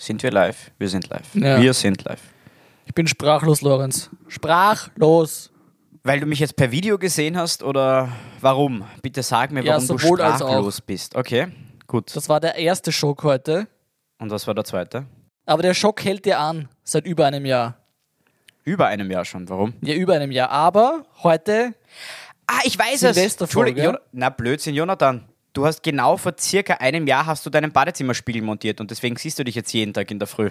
Sind 0.00 0.22
wir 0.22 0.30
live? 0.30 0.70
Wir 0.78 0.88
sind 0.88 1.10
live. 1.10 1.34
Ja. 1.34 1.60
Wir 1.60 1.74
sind 1.74 2.02
live. 2.04 2.22
Ich 2.86 2.94
bin 2.94 3.06
sprachlos, 3.06 3.60
Lorenz. 3.60 4.08
Sprachlos. 4.28 5.50
Weil 6.02 6.20
du 6.20 6.24
mich 6.26 6.38
jetzt 6.38 6.56
per 6.56 6.70
Video 6.70 6.96
gesehen 6.96 7.36
hast 7.36 7.62
oder 7.62 8.08
warum? 8.40 8.82
Bitte 9.02 9.22
sag 9.22 9.52
mir, 9.52 9.62
Ja, 9.62 9.74
warum 9.74 9.86
du 9.88 9.98
sprachlos 9.98 10.80
bist. 10.80 11.14
Okay, 11.14 11.48
gut. 11.86 12.16
Das 12.16 12.30
war 12.30 12.40
der 12.40 12.54
erste 12.54 12.92
Schock 12.92 13.24
heute. 13.24 13.68
Und 14.18 14.30
was 14.30 14.46
war 14.46 14.54
der 14.54 14.64
zweite? 14.64 15.04
Aber 15.44 15.60
der 15.62 15.74
Schock 15.74 16.02
hält 16.02 16.24
dir 16.24 16.38
an 16.38 16.70
seit 16.82 17.04
über 17.04 17.26
einem 17.26 17.44
Jahr. 17.44 17.76
Über 18.64 18.86
einem 18.86 19.10
Jahr 19.10 19.26
schon. 19.26 19.46
Warum? 19.50 19.74
Ja, 19.82 19.94
über 19.94 20.14
einem 20.14 20.30
Jahr. 20.32 20.48
Aber 20.48 21.04
heute, 21.22 21.74
Ah, 22.46 22.60
ich 22.64 22.76
weiß 22.76 23.02
es. 23.04 23.14
Silvesterfolge. 23.14 24.00
Na, 24.12 24.28
Blödsinn, 24.30 24.74
Jonathan. 24.74 25.28
Du 25.52 25.66
hast 25.66 25.82
genau 25.82 26.16
vor 26.16 26.34
circa 26.38 26.74
einem 26.74 27.06
Jahr 27.06 27.26
hast 27.26 27.44
du 27.44 27.50
deinen 27.50 27.72
Badezimmerspiegel 27.72 28.42
montiert 28.42 28.80
und 28.80 28.90
deswegen 28.90 29.16
siehst 29.16 29.38
du 29.38 29.44
dich 29.44 29.54
jetzt 29.54 29.72
jeden 29.72 29.92
Tag 29.92 30.10
in 30.10 30.18
der 30.18 30.28
Früh. 30.28 30.50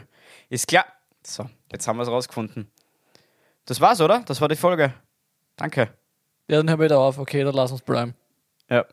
Ist 0.49 0.68
klar. 0.68 0.86
So, 1.25 1.49
jetzt 1.72 1.88
haben 1.88 1.98
wir 1.98 2.03
es 2.03 2.09
rausgefunden. 2.09 2.70
Das 3.66 3.80
war's, 3.80 4.02
oder? 4.02 4.23
Das 4.25 4.41
war 4.41 4.48
die 4.48 4.55
Folge. 4.55 4.94
Danke. 5.55 5.94
ja, 6.48 6.58
dann 6.58 6.70
hör 6.70 6.80
wieder 6.80 6.99
auf. 6.99 7.17
Okay, 7.17 7.44
dann 7.44 7.53
lass 7.53 7.72
uns 7.72 7.81
bleiben. 7.81 8.16
Ja. 8.70 8.85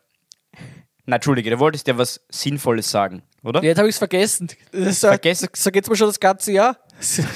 Na, 1.06 1.16
Entschuldige, 1.16 1.50
du 1.50 1.58
wolltest 1.58 1.86
ja 1.86 1.96
was 1.96 2.20
Sinnvolles 2.28 2.90
sagen, 2.90 3.22
oder? 3.42 3.62
Jetzt 3.62 3.78
habe 3.78 3.88
ich 3.88 3.94
es 3.94 3.98
vergessen. 3.98 4.48
So, 4.72 5.08
Vergessen? 5.08 5.48
So 5.54 5.70
geht's 5.70 5.88
mir 5.88 5.96
schon 5.96 6.08
das 6.08 6.20
ganze 6.20 6.52
Jahr. 6.52 6.76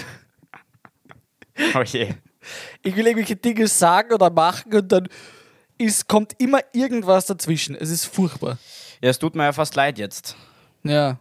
Oh 1.75 1.83
je. 1.83 2.15
Ich 2.83 2.97
will 2.97 3.07
irgendwelche 3.07 3.37
Dinge 3.37 3.67
sagen 3.69 4.15
oder 4.15 4.31
machen 4.31 4.73
und 4.73 4.91
dann 4.91 5.09
ist, 5.81 6.09
kommt 6.09 6.35
immer 6.39 6.61
irgendwas 6.73 7.27
dazwischen. 7.27 7.75
Es 7.75 7.91
ist 7.91 8.05
furchtbar. 8.05 8.59
Ja, 9.03 9.11
es 9.11 9.19
tut 9.19 9.35
mir 9.35 9.45
ja 9.45 9.53
fast 9.53 9.75
leid 9.75 9.99
jetzt. 9.99 10.37
Ja. 10.83 11.19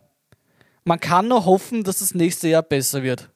Man 0.83 0.99
kann 0.99 1.27
nur 1.27 1.45
hoffen, 1.45 1.83
dass 1.83 1.99
das 1.99 2.13
nächste 2.13 2.47
Jahr 2.47 2.63
besser 2.63 3.03
wird. 3.03 3.29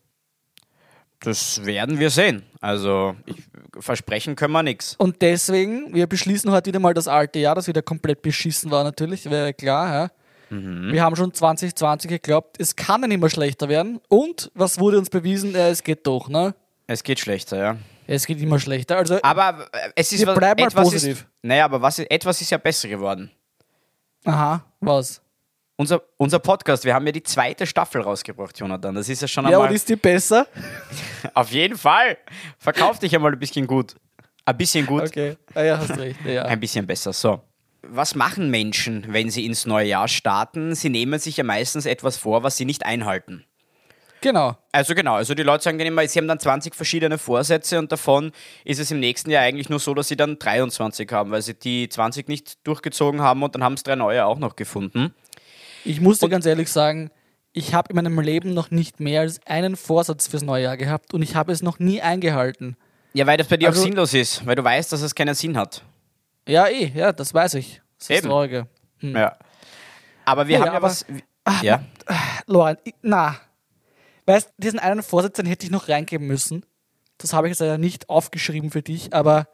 Das 1.20 1.66
werden 1.66 2.00
wir 2.00 2.10
sehen. 2.10 2.44
Also, 2.60 3.16
ich, 3.26 3.38
versprechen 3.80 4.36
können 4.36 4.54
wir 4.54 4.64
nichts. 4.64 4.96
Und 4.98 5.22
deswegen, 5.22 5.94
wir 5.94 6.08
beschließen 6.08 6.52
heute 6.52 6.68
wieder 6.68 6.80
mal 6.80 6.94
das 6.94 7.08
alte 7.08 7.40
Jahr, 7.40 7.56
das 7.56 7.68
wieder 7.68 7.82
komplett 7.82 8.22
beschissen 8.22 8.72
war 8.72 8.84
natürlich, 8.84 9.30
wäre 9.30 9.54
klar. 9.54 9.94
Ja. 9.94 10.12
Wir 10.50 11.02
haben 11.02 11.16
schon 11.16 11.34
2020 11.34 12.10
geglaubt, 12.10 12.58
es 12.60 12.76
kann 12.76 13.02
ja 13.02 13.08
nicht 13.08 13.20
mehr 13.20 13.30
schlechter 13.30 13.70
werden. 13.70 14.00
Und 14.08 14.52
was 14.54 14.80
wurde 14.80 15.00
uns 15.00 15.10
bewiesen? 15.10 15.54
Ja, 15.54 15.70
es 15.70 15.84
geht 15.84 16.06
doch, 16.06 16.30
ne? 16.30 16.54
Es 16.86 17.04
geht 17.04 17.20
schlechter, 17.20 17.58
ja. 17.58 17.78
Es 18.08 18.26
geht 18.26 18.40
immer 18.42 18.60
schlechter. 18.60 18.98
Also, 18.98 19.20
Aber 19.22 19.68
äh, 19.72 19.90
es 19.96 20.12
ist 20.12 20.20
Wir 20.22 20.28
was, 20.28 20.38
bleiben 20.38 20.62
mal 20.62 20.68
etwas 20.68 20.84
positiv. 20.84 21.20
Ist, 21.20 21.28
naja, 21.42 21.66
aber 21.66 21.82
was, 21.82 22.00
etwas 22.00 22.42
ist 22.42 22.50
ja 22.50 22.58
besser 22.58 22.88
geworden. 22.88 23.32
aha, 24.26 24.64
was? 24.80 25.22
Unser, 25.76 26.02
unser 26.18 26.38
Podcast, 26.40 26.86
wir 26.86 26.94
haben 26.94 27.06
ja 27.08 27.12
die 27.12 27.24
zweite 27.24 27.66
Staffel 27.66 28.02
rausgebracht, 28.02 28.58
Jonathan. 28.60 28.94
Das 28.94 29.10
ist 29.10 29.22
ja 29.22 29.28
schon 29.28 29.46
Ja, 29.46 29.52
einmal. 29.58 29.70
und 29.70 29.76
ist 29.76 29.90
die 29.90 29.96
besser? 29.96 30.46
auf 31.34 31.50
jeden 31.52 31.78
Fall. 31.78 32.18
Verkauf 32.60 33.00
dich 33.00 33.16
einmal 33.16 33.34
ein 33.34 33.40
bisschen 33.40 33.66
gut. 33.66 33.96
Ein 34.46 34.58
bisschen 34.58 34.86
gut. 34.86 35.04
Okay, 35.04 35.36
ah, 35.56 35.62
ja, 35.64 35.78
hast 35.80 35.98
recht. 35.98 36.20
Ja. 36.26 36.44
Ein 36.44 36.60
bisschen 36.60 36.86
besser. 36.86 37.12
So. 37.12 37.42
Was 37.82 38.14
machen 38.16 38.50
Menschen, 38.52 39.06
wenn 39.10 39.30
sie 39.30 39.46
ins 39.46 39.66
neue 39.66 39.88
Jahr 39.88 40.08
starten? 40.08 40.76
Sie 40.76 40.90
nehmen 40.90 41.20
sich 41.20 41.38
ja 41.38 41.44
meistens 41.44 41.86
etwas 41.86 42.18
vor, 42.18 42.44
was 42.44 42.56
sie 42.56 42.66
nicht 42.66 42.86
einhalten. 42.86 43.44
Genau. 44.24 44.56
Also 44.72 44.96
genau, 44.96 45.16
also 45.16 45.36
die 45.36 45.44
Leute 45.44 45.64
sagen 45.66 45.78
dann 45.78 45.86
immer, 45.88 46.08
sie 46.08 46.18
haben 46.18 46.28
dann 46.30 46.40
20 46.40 46.74
verschiedene 46.74 47.18
Vorsätze 47.18 47.78
und 47.78 47.92
davon 47.92 48.32
ist 48.64 48.80
es 48.80 48.90
im 48.90 49.00
nächsten 49.02 49.30
Jahr 49.30 49.44
eigentlich 49.44 49.68
nur 49.70 49.80
so, 49.80 49.94
dass 49.94 50.08
sie 50.08 50.16
dann 50.16 50.40
23 50.40 51.12
haben, 51.12 51.32
weil 51.32 51.42
sie 51.42 51.54
die 51.56 51.90
20 51.90 52.30
nicht 52.30 52.66
durchgezogen 52.66 53.22
haben 53.22 53.44
und 53.44 53.54
dann 53.54 53.64
haben 53.64 53.74
es 53.74 53.84
drei 53.84 53.96
neue 53.96 54.26
auch 54.26 54.40
noch 54.40 54.56
gefunden. 54.56 55.14
Ich 55.84 56.00
muss 56.00 56.20
dir 56.20 56.30
ganz 56.30 56.46
ehrlich 56.46 56.72
sagen, 56.72 57.12
ich 57.52 57.74
habe 57.74 57.90
in 57.90 57.98
meinem 57.98 58.18
Leben 58.22 58.54
noch 58.54 58.72
nicht 58.72 59.02
mehr 59.02 59.22
als 59.22 59.40
einen 59.46 59.76
Vorsatz 59.76 60.28
fürs 60.28 60.42
neue 60.42 60.64
Jahr 60.64 60.78
gehabt 60.78 61.14
und 61.14 61.22
ich 61.22 61.36
habe 61.36 61.52
es 61.52 61.62
noch 61.62 61.78
nie 61.80 62.02
eingehalten. 62.02 62.78
Ja, 63.14 63.28
weil 63.28 63.36
das 63.38 63.48
bei 63.48 63.58
dir 63.58 63.68
Also- 63.68 63.82
auch 63.82 63.86
sinnlos 63.86 64.14
ist, 64.14 64.46
weil 64.48 64.56
du 64.56 64.64
weißt, 64.64 64.92
dass 64.94 65.02
es 65.02 65.14
keinen 65.14 65.36
Sinn 65.36 65.58
hat. 65.58 65.84
Ja, 66.48 66.68
eh, 66.68 66.92
ja, 66.96 67.12
das 67.12 67.34
weiß 67.34 67.56
ich. 67.56 67.82
Das 68.00 68.10
ist 68.10 68.18
Eben. 68.20 68.28
Traurige. 68.30 68.68
Hm. 69.00 69.16
Ja. 69.18 69.38
Aber 70.26 70.48
wir 70.48 70.56
Ja, 70.56 70.62
haben 70.62 70.68
ja 70.72 70.78
aber- 70.78 70.88
was. 70.88 71.06
Ja. 71.62 71.84
Loran, 72.48 72.78
ich- 72.86 72.96
na. 73.02 73.36
Weißt 74.26 74.54
diesen 74.58 74.80
einen 74.80 75.04
Vorsatz, 75.04 75.36
den 75.36 75.46
hätte 75.46 75.66
ich 75.66 75.72
noch 75.72 75.90
reingeben 75.90 76.28
müssen. 76.28 76.66
Das 77.18 77.34
habe 77.34 77.48
ich 77.48 77.52
jetzt 77.52 77.60
leider 77.60 77.78
nicht 77.78 78.10
aufgeschrieben 78.10 78.72
für 78.72 78.82
dich, 78.82 79.14
aber 79.14 79.48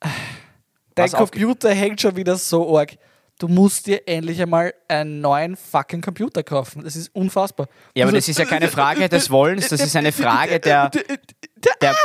äh, 0.00 0.08
dein 0.94 1.12
Was 1.12 1.18
Computer 1.18 1.70
hängt 1.70 2.00
schon 2.00 2.16
wieder 2.16 2.36
so 2.36 2.76
arg. 2.76 2.96
Du 3.38 3.48
musst 3.48 3.86
dir 3.86 4.06
endlich 4.06 4.40
einmal 4.40 4.74
einen 4.88 5.20
neuen 5.20 5.56
fucking 5.56 6.00
Computer 6.00 6.42
kaufen. 6.42 6.84
Das 6.84 6.94
ist 6.94 7.14
unfassbar. 7.14 7.66
Ja, 7.94 8.04
aber 8.04 8.12
Du 8.12 8.18
das 8.18 8.28
ist 8.28 8.38
ja 8.38 8.44
keine 8.44 8.68
Frage 8.68 9.08
des 9.08 9.30
Wollens, 9.30 9.68
das 9.68 9.80
ist 9.80 9.96
eine 9.96 10.12
Frage 10.12 10.60
der, 10.60 10.90
der 10.90 11.96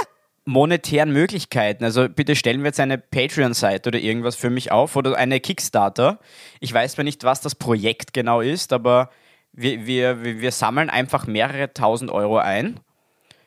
monetären 0.45 1.11
Möglichkeiten. 1.11 1.83
Also 1.83 2.07
bitte 2.09 2.35
stellen 2.35 2.61
wir 2.61 2.67
jetzt 2.67 2.79
eine 2.79 2.97
Patreon-Seite 2.97 3.89
oder 3.89 3.99
irgendwas 3.99 4.35
für 4.35 4.49
mich 4.49 4.71
auf 4.71 4.95
oder 4.95 5.15
eine 5.17 5.39
Kickstarter. 5.39 6.19
Ich 6.59 6.73
weiß 6.73 6.93
zwar 6.93 7.03
nicht, 7.03 7.23
was 7.23 7.41
das 7.41 7.53
Projekt 7.53 8.13
genau 8.13 8.41
ist, 8.41 8.71
aber 8.71 9.09
wir, 9.57 9.85
wir, 9.85 10.23
wir 10.23 10.51
sammeln 10.53 10.89
einfach 10.89 11.27
mehrere 11.27 11.73
tausend 11.73 12.11
Euro 12.11 12.37
ein. 12.37 12.79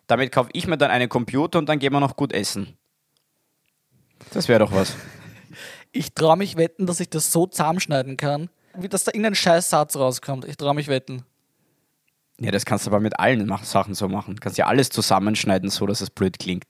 Damit 0.06 0.32
kaufe 0.32 0.50
ich 0.52 0.66
mir 0.66 0.76
dann 0.76 0.90
einen 0.90 1.08
Computer 1.08 1.58
und 1.58 1.68
dann 1.68 1.78
gehen 1.78 1.92
wir 1.92 2.00
noch 2.00 2.16
gut 2.16 2.32
essen. 2.32 2.76
Das 4.32 4.48
wäre 4.48 4.60
doch 4.60 4.72
was. 4.72 4.94
Ich 5.92 6.14
traue 6.14 6.36
mich 6.36 6.56
wetten, 6.56 6.86
dass 6.86 7.00
ich 7.00 7.10
das 7.10 7.32
so 7.32 7.46
zusammenschneiden 7.48 8.16
kann, 8.16 8.48
wie 8.78 8.88
dass 8.88 9.02
da 9.02 9.10
irgendein 9.10 9.34
scheiß 9.34 9.70
Satz 9.70 9.96
rauskommt. 9.96 10.44
Ich 10.44 10.56
traue 10.56 10.72
mich 10.72 10.86
wetten. 10.86 11.24
Ja, 12.38 12.52
das 12.52 12.64
kannst 12.64 12.86
du 12.86 12.90
aber 12.90 13.00
mit 13.00 13.18
allen 13.18 13.50
Sachen 13.64 13.94
so 13.94 14.06
machen. 14.06 14.36
Du 14.36 14.40
kannst 14.40 14.56
ja 14.56 14.66
alles 14.66 14.90
zusammenschneiden, 14.90 15.68
so 15.68 15.86
dass 15.86 16.00
es 16.00 16.08
blöd 16.10 16.38
klingt. 16.38 16.62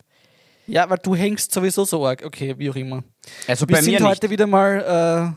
Ja, 0.67 0.89
weil 0.89 0.97
du 1.03 1.15
hängst 1.15 1.53
sowieso 1.53 1.85
so 1.85 2.07
arg. 2.07 2.23
Okay, 2.25 2.55
wie 2.57 2.71
auch 2.71 2.77
immer. 2.77 3.05
Also 3.47 3.69
Wir 3.69 3.77
bei 3.77 3.83
sind 3.83 3.93
mir 3.93 4.01
nicht. 4.01 4.09
heute 4.09 4.31
wieder 4.31 4.47
mal 4.47 5.35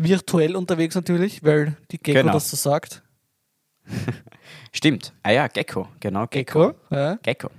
äh, 0.00 0.02
virtuell 0.02 0.56
unterwegs 0.56 0.94
natürlich, 0.94 1.44
weil 1.44 1.76
die 1.90 1.98
Gecko 1.98 2.20
Genau. 2.20 2.32
das 2.32 2.48
so 2.50 2.56
sagt. 2.56 3.02
Stimmt. 4.72 5.12
Ah 5.22 5.30
ja, 5.30 5.46
Gecko. 5.48 5.88
Genau, 6.00 6.26
Gecko. 6.26 6.68
Gecko. 6.68 6.94
Ja. 6.94 7.14
Gecko. 7.22 7.50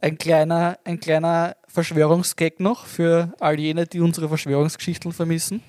Ein 0.00 0.18
kleiner, 0.18 0.78
ein 0.84 1.00
kleiner 1.00 1.56
Verschwörungsgag 1.68 2.60
noch 2.60 2.86
für 2.86 3.32
all 3.40 3.58
jene, 3.58 3.86
die 3.86 4.00
unsere 4.00 4.28
Verschwörungsgeschichten 4.28 5.12
vermissen. 5.12 5.62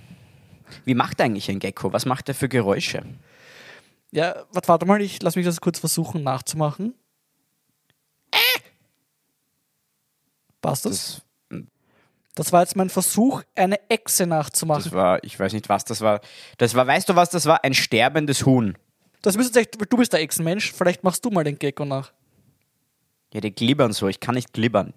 Wie 0.86 0.96
macht 0.96 1.22
eigentlich 1.22 1.50
ein 1.50 1.60
Gecko? 1.60 1.94
Was 1.94 2.06
macht 2.06 2.28
er 2.30 2.36
für 2.36 2.50
Geräusche? 2.50 3.04
Ja, 4.12 4.44
warte, 4.52 4.68
warte 4.68 4.86
mal, 4.86 5.02
ich 5.02 5.22
lass 5.22 5.36
mich 5.36 5.46
das 5.46 5.62
kurz 5.62 5.80
versuchen 5.80 6.24
nachzumachen. 6.24 6.94
Passt 10.62 10.86
das? 10.86 11.22
Das, 11.50 11.62
Das 12.36 12.52
war 12.52 12.62
jetzt 12.62 12.76
mein 12.76 12.90
Versuch, 12.90 13.44
eine 13.56 13.90
Echse 13.90 14.28
nachzumachen. 14.28 14.84
das 14.84 14.92
war, 14.94 15.24
ich 15.24 15.40
weiß 15.40 15.54
nicht, 15.54 15.70
was 15.70 15.86
das 15.86 16.02
war. 16.02 16.20
Das 16.58 16.76
war, 16.76 16.86
weißt 16.88 17.10
du, 17.10 17.16
was 17.16 17.30
das 17.30 17.46
war? 17.46 17.64
Ein 17.64 17.74
sterbendes 17.74 18.46
Huhn. 18.46 18.78
Das 19.22 19.36
müsste 19.38 19.60
echt, 19.60 19.76
du 19.80 19.98
bist 19.98 20.14
der 20.14 20.22
Echsenmensch, 20.22 20.72
vielleicht 20.72 21.04
machst 21.04 21.26
du 21.26 21.30
mal 21.30 21.44
den 21.44 21.58
Gecko 21.58 21.86
nach. 21.86 22.12
Ja, 23.34 23.42
die 23.42 23.54
glibbern 23.54 23.94
so. 23.94 24.08
Ich 24.08 24.20
kann 24.20 24.36
nicht 24.36 24.54
glibbern. 24.54 24.94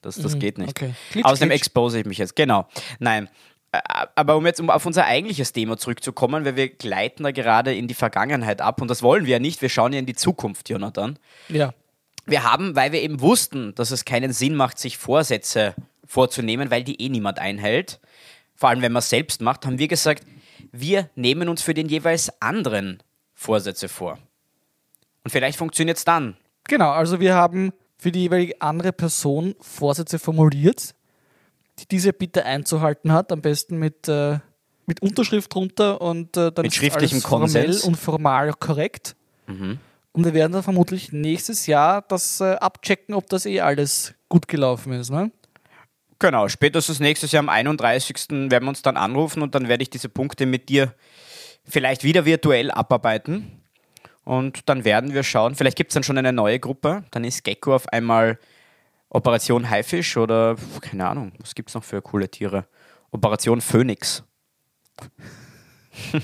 Das, 0.00 0.16
das 0.16 0.38
geht 0.38 0.58
nicht. 0.58 0.80
Mhm, 0.80 0.88
okay. 0.88 0.94
Glitsch, 1.12 1.24
Außerdem 1.24 1.50
expose 1.50 2.00
ich 2.00 2.06
mich 2.06 2.18
jetzt. 2.18 2.36
Genau. 2.36 2.68
Nein. 2.98 3.28
Aber 4.14 4.36
um 4.36 4.46
jetzt 4.46 4.60
um 4.60 4.70
auf 4.70 4.86
unser 4.86 5.04
eigentliches 5.04 5.52
Thema 5.52 5.76
zurückzukommen, 5.76 6.44
weil 6.44 6.56
wir 6.56 6.68
gleiten 6.70 7.24
da 7.24 7.32
gerade 7.32 7.74
in 7.74 7.86
die 7.86 7.94
Vergangenheit 7.94 8.62
ab 8.62 8.80
und 8.80 8.88
das 8.88 9.02
wollen 9.02 9.26
wir 9.26 9.32
ja 9.32 9.38
nicht. 9.38 9.60
Wir 9.60 9.68
schauen 9.68 9.92
ja 9.92 9.98
in 9.98 10.06
die 10.06 10.14
Zukunft, 10.14 10.70
Jonathan. 10.70 11.18
Ja. 11.48 11.74
Wir 12.24 12.44
haben, 12.44 12.76
weil 12.76 12.92
wir 12.92 13.02
eben 13.02 13.20
wussten, 13.20 13.74
dass 13.74 13.90
es 13.90 14.04
keinen 14.04 14.32
Sinn 14.32 14.54
macht, 14.54 14.78
sich 14.78 14.96
Vorsätze 14.96 15.74
vorzunehmen, 16.06 16.70
weil 16.70 16.82
die 16.82 17.00
eh 17.00 17.10
niemand 17.10 17.38
einhält, 17.38 18.00
vor 18.54 18.70
allem 18.70 18.80
wenn 18.80 18.92
man 18.92 19.00
es 19.00 19.10
selbst 19.10 19.42
macht, 19.42 19.66
haben 19.66 19.78
wir 19.78 19.88
gesagt, 19.88 20.24
wir 20.72 21.10
nehmen 21.14 21.48
uns 21.48 21.62
für 21.62 21.74
den 21.74 21.88
jeweils 21.88 22.40
anderen 22.40 23.02
Vorsätze 23.38 23.88
vor. 23.88 24.18
Und 25.22 25.30
vielleicht 25.30 25.58
funktioniert 25.58 25.96
es 25.96 26.04
dann. 26.04 26.36
Genau, 26.64 26.90
also 26.90 27.20
wir 27.20 27.36
haben 27.36 27.72
für 27.96 28.10
die 28.10 28.22
jeweilige 28.22 28.60
andere 28.60 28.92
Person 28.92 29.54
Vorsätze 29.60 30.18
formuliert, 30.18 30.96
die 31.78 31.86
diese 31.86 32.12
bitte 32.12 32.44
einzuhalten 32.44 33.12
hat, 33.12 33.30
am 33.30 33.40
besten 33.40 33.78
mit, 33.78 34.08
äh, 34.08 34.40
mit 34.86 35.00
Unterschrift 35.02 35.54
drunter 35.54 36.00
und 36.00 36.36
äh, 36.36 36.50
dann 36.50 36.64
Mit 36.64 36.72
ist 36.72 36.74
schriftlichem 36.78 37.18
alles 37.18 37.26
formell 37.26 37.64
Konsens. 37.66 37.84
und 37.84 37.94
formal 37.96 38.52
korrekt. 38.54 39.14
Mhm. 39.46 39.78
Und 40.10 40.24
wir 40.24 40.34
werden 40.34 40.52
dann 40.52 40.64
vermutlich 40.64 41.12
nächstes 41.12 41.68
Jahr 41.68 42.02
das 42.02 42.40
äh, 42.40 42.54
abchecken, 42.54 43.14
ob 43.14 43.28
das 43.28 43.46
eh 43.46 43.60
alles 43.60 44.14
gut 44.28 44.48
gelaufen 44.48 44.92
ist. 44.94 45.10
Ne? 45.10 45.30
Genau, 46.18 46.48
spätestens 46.48 46.98
nächstes 46.98 47.30
Jahr 47.30 47.44
am 47.44 47.48
31. 47.48 48.30
werden 48.30 48.64
wir 48.64 48.68
uns 48.68 48.82
dann 48.82 48.96
anrufen 48.96 49.42
und 49.42 49.54
dann 49.54 49.68
werde 49.68 49.84
ich 49.84 49.90
diese 49.90 50.08
Punkte 50.08 50.44
mit 50.44 50.68
dir 50.68 50.92
vielleicht 51.68 52.04
wieder 52.04 52.24
virtuell 52.24 52.70
abarbeiten. 52.70 53.62
Und 54.24 54.68
dann 54.68 54.84
werden 54.84 55.14
wir 55.14 55.22
schauen, 55.22 55.54
vielleicht 55.54 55.76
gibt 55.76 55.90
es 55.90 55.94
dann 55.94 56.02
schon 56.02 56.18
eine 56.18 56.32
neue 56.32 56.58
Gruppe. 56.60 57.04
Dann 57.12 57.24
ist 57.24 57.44
Gecko 57.44 57.74
auf 57.74 57.88
einmal 57.88 58.38
Operation 59.10 59.70
Haifisch 59.70 60.16
oder 60.18 60.56
keine 60.82 61.06
Ahnung, 61.08 61.32
was 61.38 61.54
gibt 61.54 61.70
es 61.70 61.74
noch 61.74 61.84
für 61.84 62.02
coole 62.02 62.28
Tiere? 62.30 62.66
Operation 63.10 63.60
Phoenix. 63.62 64.22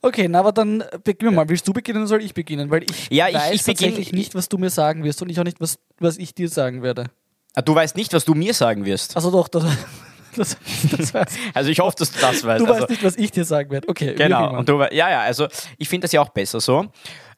Okay, 0.00 0.28
na, 0.28 0.38
aber 0.40 0.52
dann 0.52 0.84
beginnen 1.02 1.32
wir 1.32 1.36
mal. 1.36 1.48
Willst 1.48 1.66
du 1.66 1.72
beginnen 1.72 1.98
oder 1.98 2.06
soll 2.06 2.22
ich 2.22 2.32
beginnen? 2.32 2.70
Weil 2.70 2.84
ich 2.84 3.08
Ja, 3.10 3.28
ich- 3.28 3.34
weiß 3.34 3.54
ich 3.54 3.62
beginn- 3.62 3.66
tatsächlich 3.88 4.12
nicht, 4.12 4.34
was 4.36 4.48
du 4.48 4.56
mir 4.56 4.70
sagen 4.70 5.02
wirst 5.02 5.20
und 5.22 5.28
ich 5.28 5.40
auch 5.40 5.44
nicht, 5.44 5.60
was, 5.60 5.78
was 5.98 6.18
ich 6.18 6.34
dir 6.34 6.48
sagen 6.48 6.82
werde. 6.82 7.06
Ah, 7.56 7.62
Du 7.62 7.74
weißt 7.74 7.96
nicht, 7.96 8.12
was 8.12 8.24
du 8.24 8.34
mir 8.34 8.54
sagen 8.54 8.84
wirst. 8.84 9.16
Also 9.16 9.32
doch, 9.32 9.48
das, 9.48 9.64
das, 10.38 10.56
das. 11.12 11.12
Also 11.54 11.70
ich 11.70 11.80
hoffe, 11.80 11.96
dass 11.98 12.12
du 12.12 12.20
das 12.20 12.44
weißt. 12.44 12.60
Du 12.60 12.66
also, 12.66 12.80
weißt 12.80 12.90
nicht, 12.90 13.04
was 13.04 13.16
ich 13.16 13.30
dir 13.30 13.44
sagen 13.44 13.70
werde. 13.70 13.88
Okay, 13.88 14.14
Genau. 14.14 14.56
Und 14.58 14.68
du, 14.68 14.80
ja, 14.80 15.10
ja, 15.10 15.20
also 15.20 15.48
ich 15.76 15.88
finde 15.88 16.04
das 16.04 16.12
ja 16.12 16.20
auch 16.20 16.30
besser 16.30 16.60
so. 16.60 16.86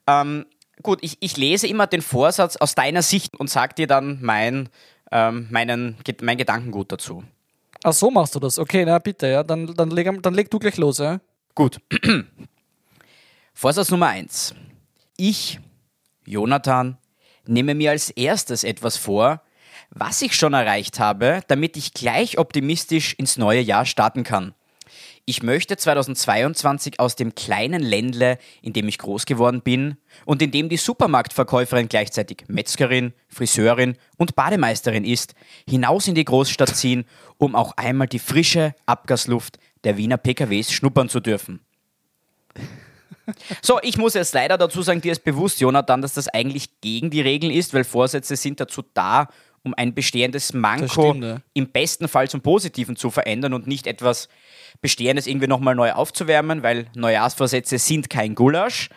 Ähm, 0.06 0.46
gut, 0.82 0.98
ich, 1.02 1.16
ich 1.20 1.36
lese 1.36 1.66
immer 1.66 1.86
den 1.86 2.02
Vorsatz 2.02 2.56
aus 2.56 2.74
deiner 2.74 3.02
Sicht 3.02 3.38
und 3.38 3.50
sag 3.50 3.76
dir 3.76 3.86
dann 3.86 4.18
mein, 4.20 4.68
ähm, 5.10 5.48
meinen, 5.50 5.96
mein 6.22 6.38
Gedankengut 6.38 6.92
dazu. 6.92 7.24
Ach 7.82 7.92
so 7.92 8.10
machst 8.10 8.34
du 8.34 8.40
das. 8.40 8.58
Okay, 8.58 8.84
na 8.84 8.98
bitte, 8.98 9.26
ja. 9.26 9.42
Dann, 9.42 9.74
dann, 9.74 9.90
leg, 9.90 10.22
dann 10.22 10.34
leg 10.34 10.50
du 10.50 10.58
gleich 10.58 10.76
los, 10.76 10.98
ja. 10.98 11.20
Gut. 11.54 11.80
Vorsatz 13.54 13.90
Nummer 13.90 14.08
eins. 14.08 14.54
Ich, 15.16 15.60
Jonathan, 16.24 16.98
nehme 17.46 17.74
mir 17.74 17.90
als 17.90 18.10
erstes 18.10 18.64
etwas 18.64 18.96
vor, 18.96 19.42
was 19.90 20.22
ich 20.22 20.34
schon 20.34 20.54
erreicht 20.54 20.98
habe, 20.98 21.42
damit 21.48 21.76
ich 21.76 21.94
gleich 21.94 22.38
optimistisch 22.38 23.14
ins 23.14 23.36
neue 23.36 23.60
Jahr 23.60 23.84
starten 23.84 24.24
kann. 24.24 24.54
Ich 25.26 25.42
möchte 25.42 25.76
2022 25.76 26.98
aus 26.98 27.14
dem 27.14 27.34
kleinen 27.34 27.82
Ländle, 27.82 28.38
in 28.62 28.72
dem 28.72 28.88
ich 28.88 28.98
groß 28.98 29.26
geworden 29.26 29.60
bin 29.60 29.96
und 30.24 30.42
in 30.42 30.50
dem 30.50 30.68
die 30.68 30.76
Supermarktverkäuferin 30.76 31.88
gleichzeitig 31.88 32.44
Metzgerin, 32.48 33.12
Friseurin 33.28 33.96
und 34.16 34.34
Bademeisterin 34.34 35.04
ist, 35.04 35.34
hinaus 35.68 36.08
in 36.08 36.14
die 36.14 36.24
Großstadt 36.24 36.74
ziehen, 36.74 37.04
um 37.38 37.54
auch 37.54 37.76
einmal 37.76 38.08
die 38.08 38.18
frische 38.18 38.74
Abgasluft 38.86 39.58
der 39.84 39.96
Wiener 39.96 40.16
PKWs 40.16 40.72
schnuppern 40.72 41.08
zu 41.08 41.20
dürfen. 41.20 41.60
So, 43.62 43.78
ich 43.82 43.96
muss 43.96 44.14
jetzt 44.14 44.34
leider 44.34 44.58
dazu 44.58 44.82
sagen, 44.82 45.00
dir 45.00 45.12
ist 45.12 45.22
bewusst, 45.22 45.60
Jonathan, 45.60 46.02
dass 46.02 46.14
das 46.14 46.26
eigentlich 46.26 46.80
gegen 46.80 47.10
die 47.10 47.20
Regeln 47.20 47.52
ist, 47.52 47.72
weil 47.72 47.84
Vorsätze 47.84 48.34
sind 48.34 48.58
dazu 48.58 48.82
da, 48.94 49.28
um 49.62 49.74
ein 49.74 49.94
bestehendes 49.94 50.52
Manko 50.52 51.10
stimmt, 51.12 51.24
ja. 51.24 51.38
im 51.52 51.68
besten 51.68 52.08
Fall 52.08 52.28
zum 52.28 52.40
Positiven 52.40 52.96
zu 52.96 53.10
verändern 53.10 53.52
und 53.54 53.66
nicht 53.66 53.86
etwas 53.86 54.28
Bestehendes 54.80 55.26
irgendwie 55.26 55.46
nochmal 55.46 55.74
neu 55.74 55.92
aufzuwärmen, 55.92 56.62
weil 56.62 56.86
Neujahrsvorsätze 56.94 57.78
sind 57.78 58.08
kein 58.08 58.34
Gulasch. 58.34 58.88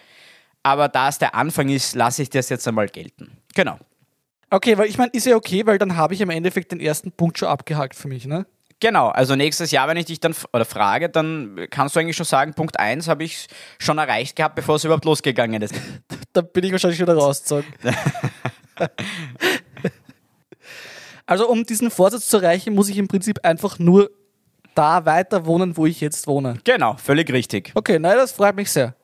Aber 0.64 0.88
da 0.88 1.10
es 1.10 1.18
der 1.18 1.36
Anfang 1.36 1.68
ist, 1.70 1.96
lasse 1.96 2.22
ich 2.22 2.30
das 2.30 2.50
jetzt 2.50 2.68
einmal 2.68 2.88
gelten. 2.88 3.38
Genau. 3.54 3.78
Okay, 4.50 4.78
weil 4.78 4.88
ich 4.88 4.98
meine, 4.98 5.12
ist 5.12 5.26
ja 5.26 5.36
okay, 5.36 5.66
weil 5.66 5.78
dann 5.78 5.98
habe 5.98 6.14
ich 6.14 6.22
im 6.22 6.30
Endeffekt 6.30 6.72
den 6.72 6.80
ersten 6.80 7.12
Punkt 7.12 7.38
schon 7.40 7.50
abgehakt 7.50 7.96
für 7.96 8.08
mich, 8.08 8.26
ne? 8.26 8.46
Genau, 8.80 9.08
also 9.08 9.36
nächstes 9.36 9.72
Jahr, 9.72 9.88
wenn 9.88 9.98
ich 9.98 10.06
dich 10.06 10.20
dann 10.20 10.36
oder 10.52 10.66
frage, 10.66 11.10
dann 11.10 11.68
kannst 11.70 11.96
du 11.96 12.02
eigentlich 12.02 12.18
schon 12.18 12.26
sagen, 12.26 12.54
Punkt 12.54 12.80
1 12.80 13.08
habe 13.08 13.24
ich 13.24 13.48
schon 13.80 13.98
erreicht 13.98 14.36
gehabt, 14.36 14.56
bevor 14.56 14.76
es 14.76 14.84
überhaupt 14.84 15.06
losgegangen 15.06 15.62
ist. 15.62 15.74
Da 16.34 16.42
bin 16.42 16.64
ich 16.64 16.72
wahrscheinlich 16.72 17.00
wieder 17.00 17.14
rausgezogen. 17.14 17.72
also, 21.26 21.50
um 21.50 21.66
diesen 21.66 21.90
Vorsatz 21.90 22.28
zu 22.28 22.38
erreichen, 22.38 22.74
muss 22.74 22.90
ich 22.90 22.98
im 22.98 23.08
Prinzip 23.08 23.40
einfach 23.44 23.80
nur 23.80 24.10
da 24.76 25.06
weiter 25.06 25.46
wohnen, 25.46 25.78
wo 25.78 25.86
ich 25.86 26.02
jetzt 26.02 26.28
wohne. 26.28 26.58
Genau, 26.64 26.96
völlig 26.98 27.32
richtig. 27.32 27.72
Okay, 27.76 28.00
nein, 28.00 28.18
das 28.18 28.32
freut 28.32 28.56
mich 28.56 28.72
sehr. 28.72 28.96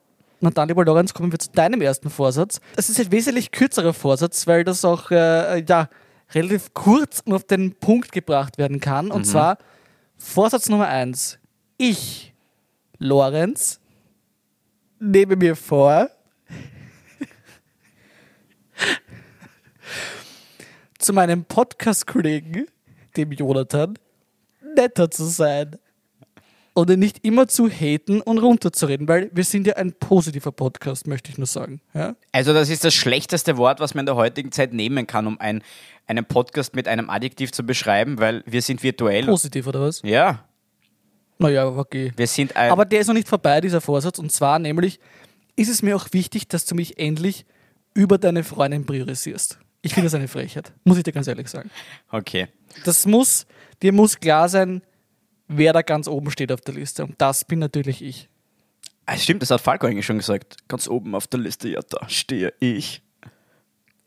Na 0.41 0.49
dann, 0.49 0.67
lieber 0.67 0.85
Lorenz, 0.85 1.13
kommen 1.13 1.31
wir 1.31 1.39
zu 1.39 1.51
deinem 1.51 1.81
ersten 1.81 2.09
Vorsatz. 2.09 2.61
Das 2.75 2.89
ist 2.89 2.99
ein 2.99 3.11
wesentlich 3.11 3.51
kürzerer 3.51 3.93
Vorsatz, 3.93 4.47
weil 4.47 4.63
das 4.63 4.85
auch 4.85 5.11
äh, 5.11 5.63
ja, 5.67 5.89
relativ 6.33 6.73
kurz 6.73 7.21
und 7.25 7.33
auf 7.33 7.43
den 7.43 7.75
Punkt 7.75 8.11
gebracht 8.11 8.57
werden 8.57 8.79
kann. 8.79 9.11
Und 9.11 9.25
zwar 9.25 9.57
Vorsatz 10.17 10.69
Nummer 10.69 10.87
eins. 10.87 11.39
Ich, 11.77 12.33
Lorenz, 12.97 13.79
nehme 14.99 15.35
mir 15.35 15.55
vor, 15.55 16.09
zu 20.99 21.13
meinem 21.13 21.45
Podcast-Kollegen, 21.45 22.67
dem 23.15 23.31
Jonathan, 23.31 23.97
netter 24.75 25.09
zu 25.09 25.23
sein 25.23 25.77
und 26.73 26.89
ihn 26.89 26.99
nicht 26.99 27.25
immer 27.25 27.47
zu 27.47 27.69
haten 27.69 28.21
und 28.21 28.37
runterzureden, 28.37 29.07
weil 29.07 29.29
wir 29.33 29.43
sind 29.43 29.65
ja 29.65 29.75
ein 29.75 29.93
positiver 29.93 30.51
Podcast, 30.51 31.07
möchte 31.07 31.31
ich 31.31 31.37
nur 31.37 31.47
sagen. 31.47 31.81
Ja? 31.93 32.15
Also 32.31 32.53
das 32.53 32.69
ist 32.69 32.83
das 32.83 32.93
schlechteste 32.93 33.57
Wort, 33.57 33.79
was 33.79 33.95
man 33.95 34.01
in 34.03 34.05
der 34.07 34.15
heutigen 34.15 34.51
Zeit 34.51 34.73
nehmen 34.73 35.07
kann, 35.07 35.25
um 35.25 35.39
ein, 35.39 35.63
einen 36.05 36.25
Podcast 36.25 36.75
mit 36.75 36.87
einem 36.87 37.09
Adjektiv 37.09 37.51
zu 37.51 37.63
beschreiben, 37.63 38.19
weil 38.19 38.43
wir 38.45 38.61
sind 38.61 38.83
virtuell. 38.83 39.25
Positiv, 39.25 39.67
oder 39.67 39.81
was? 39.81 40.01
Ja, 40.03 40.45
Naja, 41.37 41.67
okay. 41.67 42.11
wir 42.15 42.27
sind. 42.27 42.55
Aber 42.55 42.83
der 42.83 42.99
ist 42.99 43.07
noch 43.07 43.13
nicht 43.13 43.29
vorbei, 43.29 43.61
dieser 43.61 43.79
Vorsatz. 43.79 44.19
Und 44.19 44.31
zwar 44.31 44.59
nämlich 44.59 44.99
ist 45.55 45.69
es 45.69 45.81
mir 45.81 45.95
auch 45.95 46.07
wichtig, 46.11 46.49
dass 46.49 46.65
du 46.65 46.75
mich 46.75 46.99
endlich 46.99 47.45
über 47.93 48.17
deine 48.17 48.43
Freundin 48.43 48.85
priorisierst. 48.85 49.59
Ich 49.81 49.93
finde 49.93 50.07
das 50.07 50.13
eine 50.13 50.27
Frechheit, 50.27 50.73
muss 50.83 50.97
ich 50.97 51.03
dir 51.03 51.13
ganz 51.13 51.27
ehrlich 51.27 51.47
sagen. 51.47 51.69
okay. 52.11 52.47
Das 52.85 53.05
muss, 53.05 53.45
dir 53.81 53.93
muss 53.93 54.19
klar 54.19 54.49
sein, 54.49 54.81
wer 55.47 55.73
da 55.73 55.81
ganz 55.81 56.07
oben 56.07 56.31
steht 56.31 56.51
auf 56.51 56.61
der 56.61 56.75
Liste. 56.75 57.05
Und 57.05 57.15
das 57.19 57.45
bin 57.45 57.59
natürlich 57.59 58.01
ich. 58.01 58.29
Ah, 59.05 59.17
stimmt, 59.17 59.41
das 59.41 59.49
hat 59.49 59.61
Falco 59.61 59.87
eigentlich 59.87 60.05
schon 60.05 60.19
gesagt. 60.19 60.67
Ganz 60.67 60.87
oben 60.87 61.15
auf 61.15 61.25
der 61.27 61.39
Liste, 61.39 61.69
ja, 61.69 61.79
da 61.89 62.07
stehe 62.07 62.53
ich. 62.59 63.01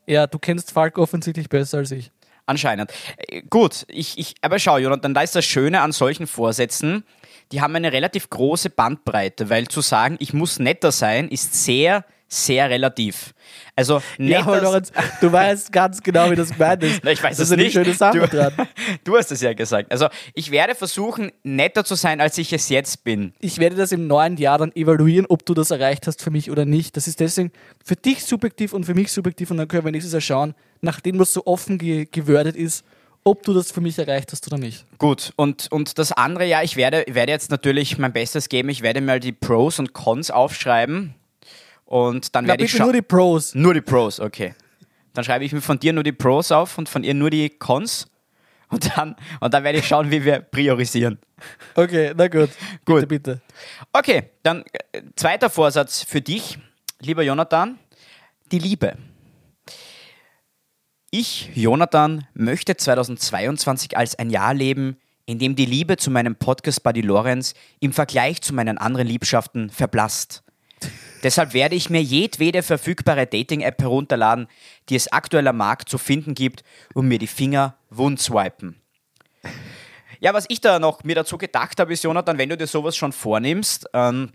Ja, 0.05 0.27
du 0.27 0.39
kennst 0.39 0.71
Falk 0.71 0.97
offensichtlich 0.97 1.49
besser 1.49 1.79
als 1.79 1.91
ich. 1.91 2.11
Anscheinend. 2.45 2.91
Äh, 3.17 3.41
Gut, 3.49 3.85
ich, 3.87 4.17
ich, 4.17 4.35
aber 4.41 4.59
schau, 4.59 4.77
Jonathan, 4.77 5.13
da 5.13 5.21
ist 5.21 5.35
das 5.35 5.45
Schöne 5.45 5.81
an 5.81 5.91
solchen 5.91 6.27
Vorsätzen, 6.27 7.03
die 7.51 7.61
haben 7.61 7.75
eine 7.75 7.91
relativ 7.91 8.29
große 8.29 8.69
Bandbreite, 8.69 9.49
weil 9.49 9.67
zu 9.67 9.81
sagen, 9.81 10.17
ich 10.19 10.33
muss 10.33 10.59
netter 10.59 10.91
sein, 10.91 11.29
ist 11.29 11.53
sehr, 11.63 12.05
sehr 12.33 12.69
relativ. 12.69 13.33
Also 13.75 14.01
Ja, 14.17 14.41
aber 14.41 14.61
Lorenz, 14.61 14.91
du 15.21 15.31
weißt 15.31 15.71
ganz 15.71 16.01
genau, 16.01 16.29
wie 16.31 16.35
das 16.35 16.51
gemeint 16.51 16.83
ist. 16.83 17.01
Na, 17.03 17.11
ich 17.11 17.21
weiß 17.21 17.37
das 17.37 17.47
ist 17.47 17.53
eine 17.53 17.63
nicht. 17.63 17.73
schöne 17.73 17.93
Sache 17.93 18.19
du, 18.19 18.27
dran. 18.27 18.53
du 19.03 19.17
hast 19.17 19.31
es 19.31 19.41
ja 19.41 19.53
gesagt. 19.53 19.91
Also 19.91 20.07
ich 20.33 20.51
werde 20.51 20.75
versuchen, 20.75 21.31
netter 21.43 21.83
zu 21.83 21.95
sein, 21.95 22.21
als 22.21 22.37
ich 22.37 22.53
es 22.53 22.69
jetzt 22.69 23.03
bin. 23.03 23.33
Ich 23.39 23.57
werde 23.59 23.75
das 23.75 23.91
im 23.91 24.07
neuen 24.07 24.37
Jahr 24.37 24.57
dann 24.57 24.71
evaluieren, 24.75 25.25
ob 25.27 25.45
du 25.45 25.53
das 25.53 25.71
erreicht 25.71 26.07
hast 26.07 26.21
für 26.21 26.31
mich 26.31 26.51
oder 26.51 26.65
nicht. 26.65 26.97
Das 26.97 27.07
ist 27.07 27.19
deswegen 27.19 27.51
für 27.83 27.95
dich 27.95 28.23
subjektiv 28.23 28.73
und 28.73 28.85
für 28.85 28.93
mich 28.93 29.11
subjektiv 29.11 29.51
und 29.51 29.57
dann 29.57 29.67
können 29.67 29.85
wir 29.85 29.91
nächstes 29.91 30.13
Jahr 30.13 30.21
schauen, 30.21 30.55
nachdem 30.81 31.17
das 31.17 31.33
so 31.33 31.45
offen 31.45 31.77
ge 31.77 32.07
gewordet 32.11 32.55
ist, 32.55 32.85
ob 33.23 33.43
du 33.43 33.53
das 33.53 33.71
für 33.71 33.81
mich 33.81 33.97
erreicht 33.97 34.31
hast 34.31 34.45
oder 34.47 34.57
nicht. 34.57 34.85
Gut, 34.97 35.31
und, 35.35 35.71
und 35.71 35.97
das 35.97 36.11
andere, 36.11 36.45
ja, 36.45 36.61
ich 36.61 36.75
werde, 36.75 37.05
werde 37.07 37.31
jetzt 37.31 37.51
natürlich 37.51 37.97
mein 37.97 38.13
Bestes 38.13 38.49
geben. 38.49 38.69
Ich 38.69 38.81
werde 38.81 39.01
mal 39.01 39.19
die 39.19 39.31
Pros 39.31 39.79
und 39.79 39.93
Cons 39.93 40.29
aufschreiben. 40.29 41.15
Und 41.93 42.33
dann 42.33 42.47
werde 42.47 42.63
ich 42.63 42.71
schauen. 42.71 42.87
nur 42.87 42.93
die 42.93 43.03
Pros. 43.03 43.53
Nur 43.53 43.75
die 43.75 43.81
Pros, 43.81 44.19
okay. 44.19 44.55
Dann 45.13 45.23
schreibe 45.23 45.45
ich 45.45 45.53
mir 45.53 45.61
von 45.61 45.77
dir 45.77 45.93
nur 45.93 46.01
die 46.01 46.11
Pros 46.11 46.51
auf 46.51 46.79
und 46.79 46.89
von 46.89 47.03
ihr 47.03 47.13
nur 47.13 47.29
die 47.29 47.51
Cons. 47.51 48.07
Und 48.69 48.97
dann, 48.97 49.15
und 49.39 49.53
dann 49.53 49.63
werde 49.63 49.77
ich 49.77 49.87
schauen, 49.87 50.09
wie 50.09 50.25
wir 50.25 50.39
priorisieren. 50.39 51.19
Okay, 51.75 52.11
na 52.17 52.27
gut. 52.29 52.49
Gut. 52.83 53.01
Bitte, 53.01 53.07
bitte. 53.07 53.41
Okay, 53.91 54.31
dann 54.41 54.63
äh, 54.91 55.03
zweiter 55.15 55.51
Vorsatz 55.51 56.01
für 56.01 56.19
dich, 56.19 56.57
lieber 56.99 57.21
Jonathan. 57.21 57.77
Die 58.51 58.57
Liebe. 58.57 58.97
Ich, 61.11 61.51
Jonathan, 61.53 62.25
möchte 62.33 62.75
2022 62.75 63.95
als 63.95 64.17
ein 64.17 64.31
Jahr 64.31 64.55
leben, 64.55 64.97
in 65.27 65.37
dem 65.37 65.55
die 65.55 65.67
Liebe 65.67 65.97
zu 65.97 66.09
meinem 66.09 66.37
Podcast-Buddy 66.37 67.01
Lorenz 67.01 67.53
im 67.79 67.93
Vergleich 67.93 68.41
zu 68.41 68.55
meinen 68.55 68.79
anderen 68.79 69.05
Liebschaften 69.05 69.69
verblasst. 69.69 70.43
Deshalb 71.23 71.53
werde 71.53 71.75
ich 71.75 71.89
mir 71.89 72.01
jedwede 72.01 72.63
verfügbare 72.63 73.25
Dating-App 73.25 73.81
herunterladen, 73.81 74.47
die 74.89 74.95
es 74.95 75.11
aktuell 75.11 75.47
am 75.47 75.57
Markt 75.57 75.89
zu 75.89 75.97
finden 75.97 76.33
gibt, 76.33 76.63
und 76.93 77.07
mir 77.07 77.19
die 77.19 77.27
Finger 77.27 77.77
wund 77.89 78.19
swipen. 78.19 78.81
Ja, 80.19 80.33
was 80.33 80.45
ich 80.47 80.61
da 80.61 80.79
noch 80.79 81.03
mir 81.03 81.15
dazu 81.15 81.37
gedacht 81.37 81.79
habe, 81.79 81.93
ist, 81.93 82.03
Jonathan, 82.03 82.37
wenn 82.37 82.49
du 82.49 82.57
dir 82.57 82.67
sowas 82.67 82.95
schon 82.95 83.11
vornimmst, 83.11 83.87
ähm, 83.93 84.31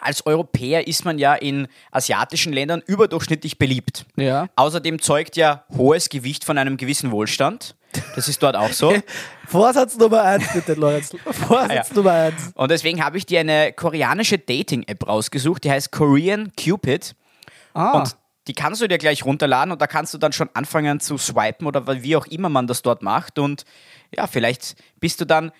als 0.00 0.26
Europäer 0.26 0.86
ist 0.86 1.04
man 1.04 1.18
ja 1.18 1.34
in 1.34 1.66
asiatischen 1.90 2.52
Ländern 2.52 2.82
überdurchschnittlich 2.86 3.58
beliebt. 3.58 4.06
Ja. 4.16 4.48
Außerdem 4.56 5.00
zeugt 5.00 5.36
ja 5.36 5.64
hohes 5.76 6.08
Gewicht 6.08 6.44
von 6.44 6.58
einem 6.58 6.76
gewissen 6.76 7.10
Wohlstand. 7.10 7.76
Das 8.14 8.28
ist 8.28 8.42
dort 8.42 8.56
auch 8.56 8.72
so. 8.72 8.94
Vorsatz 9.46 9.96
Nummer 9.96 10.22
eins, 10.22 10.44
bitte, 10.52 10.74
Lorenz. 10.74 11.10
Vorsatz 11.24 11.70
Ah, 11.70 11.74
ja. 11.74 11.84
Nummer 11.94 12.12
eins. 12.12 12.50
Und 12.54 12.70
deswegen 12.70 13.02
habe 13.04 13.16
ich 13.16 13.24
dir 13.26 13.40
eine 13.40 13.72
koreanische 13.72 14.38
Dating-App 14.38 15.06
rausgesucht, 15.08 15.64
die 15.64 15.70
heißt 15.70 15.90
Korean 15.90 16.52
Cupid. 16.62 17.14
Ah, 17.74 17.92
Und 17.92 18.16
die 18.46 18.52
kannst 18.54 18.80
du 18.80 18.88
dir 18.88 18.98
gleich 18.98 19.24
runterladen 19.24 19.72
und 19.72 19.80
da 19.80 19.86
kannst 19.86 20.12
du 20.14 20.18
dann 20.18 20.32
schon 20.32 20.48
anfangen 20.54 21.00
zu 21.00 21.16
swipen 21.18 21.66
oder 21.66 21.86
wie 22.02 22.16
auch 22.16 22.26
immer 22.26 22.48
man 22.48 22.66
das 22.66 22.82
dort 22.82 23.02
macht. 23.02 23.38
Und 23.38 23.64
ja, 24.14 24.26
vielleicht 24.26 24.74
bist 25.00 25.20
du 25.20 25.26
dann, 25.26 25.52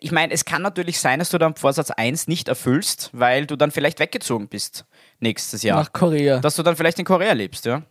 ich 0.00 0.12
meine, 0.12 0.32
es 0.32 0.44
kann 0.44 0.62
natürlich 0.62 1.00
sein, 1.00 1.18
dass 1.18 1.30
du 1.30 1.38
dann 1.38 1.54
Vorsatz 1.56 1.90
1 1.90 2.28
nicht 2.28 2.48
erfüllst, 2.48 3.10
weil 3.12 3.46
du 3.46 3.56
dann 3.56 3.70
vielleicht 3.72 3.98
weggezogen 4.00 4.48
bist 4.48 4.84
nächstes 5.20 5.62
Jahr. 5.62 5.78
nach 5.80 5.92
Korea. 5.92 6.38
Dass 6.38 6.54
du 6.56 6.62
dann 6.62 6.76
vielleicht 6.76 6.98
in 6.98 7.04
Korea 7.04 7.32
lebst, 7.32 7.64
ja. 7.64 7.82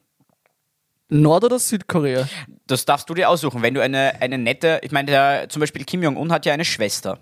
Nord- 1.09 1.43
oder 1.43 1.59
Südkorea? 1.59 2.27
Das 2.67 2.85
darfst 2.85 3.09
du 3.09 3.13
dir 3.13 3.29
aussuchen. 3.29 3.61
Wenn 3.61 3.73
du 3.73 3.81
eine, 3.81 4.21
eine 4.21 4.37
nette, 4.37 4.79
ich 4.83 4.91
meine, 4.91 5.11
der, 5.11 5.49
zum 5.49 5.59
Beispiel 5.59 5.83
Kim 5.85 6.01
Jong-un 6.01 6.31
hat 6.31 6.45
ja 6.45 6.53
eine 6.53 6.65
Schwester. 6.65 7.19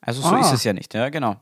Also 0.00 0.22
so 0.22 0.28
Ah. 0.34 0.40
ist 0.40 0.52
es 0.52 0.64
ja 0.64 0.72
nicht, 0.72 0.94
ja, 0.94 1.08
genau. 1.10 1.36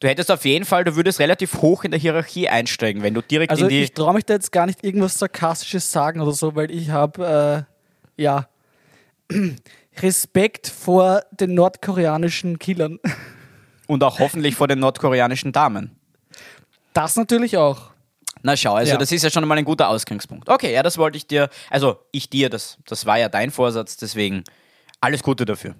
Du 0.00 0.06
hättest 0.08 0.30
auf 0.30 0.44
jeden 0.44 0.64
Fall, 0.64 0.84
du 0.84 0.94
würdest 0.94 1.18
relativ 1.18 1.54
hoch 1.62 1.82
in 1.84 1.90
der 1.90 1.98
Hierarchie 1.98 2.48
einsteigen, 2.48 3.02
wenn 3.02 3.14
du 3.14 3.20
direkt 3.22 3.50
Also 3.50 3.64
in 3.64 3.70
die. 3.70 3.82
ich 3.82 3.92
traue 3.94 4.14
mich 4.14 4.24
da 4.24 4.34
jetzt 4.34 4.52
gar 4.52 4.66
nicht 4.66 4.84
irgendwas 4.84 5.18
Sarkastisches 5.18 5.90
sagen 5.90 6.20
oder 6.20 6.32
so, 6.32 6.54
weil 6.54 6.70
ich 6.70 6.90
habe, 6.90 7.66
äh, 8.16 8.22
ja, 8.22 8.48
Respekt 10.00 10.68
vor 10.68 11.22
den 11.32 11.54
nordkoreanischen 11.54 12.58
Killern. 12.58 12.98
und 13.88 14.04
auch 14.04 14.18
hoffentlich 14.20 14.54
vor 14.54 14.68
den 14.68 14.78
nordkoreanischen 14.78 15.52
Damen. 15.52 15.96
Das 16.92 17.16
natürlich 17.16 17.56
auch. 17.56 17.90
Na 18.42 18.56
schau, 18.56 18.74
also 18.74 18.92
Ja. 18.92 18.98
das 18.98 19.10
ist 19.12 19.22
ja 19.24 19.30
schon 19.30 19.46
mal 19.46 19.58
ein 19.58 19.64
guter 19.64 19.88
Ausgangspunkt. 19.88 20.48
Okay, 20.48 20.72
ja, 20.72 20.82
das 20.82 20.98
wollte 20.98 21.16
ich 21.16 21.26
dir, 21.26 21.48
also 21.70 21.98
ich 22.12 22.30
dir, 22.30 22.48
das, 22.50 22.78
das 22.86 23.04
war 23.06 23.18
ja 23.18 23.28
dein 23.28 23.50
Vorsatz, 23.50 23.96
deswegen 23.96 24.44
alles 25.00 25.22
Gute 25.22 25.44
dafür. 25.44 25.74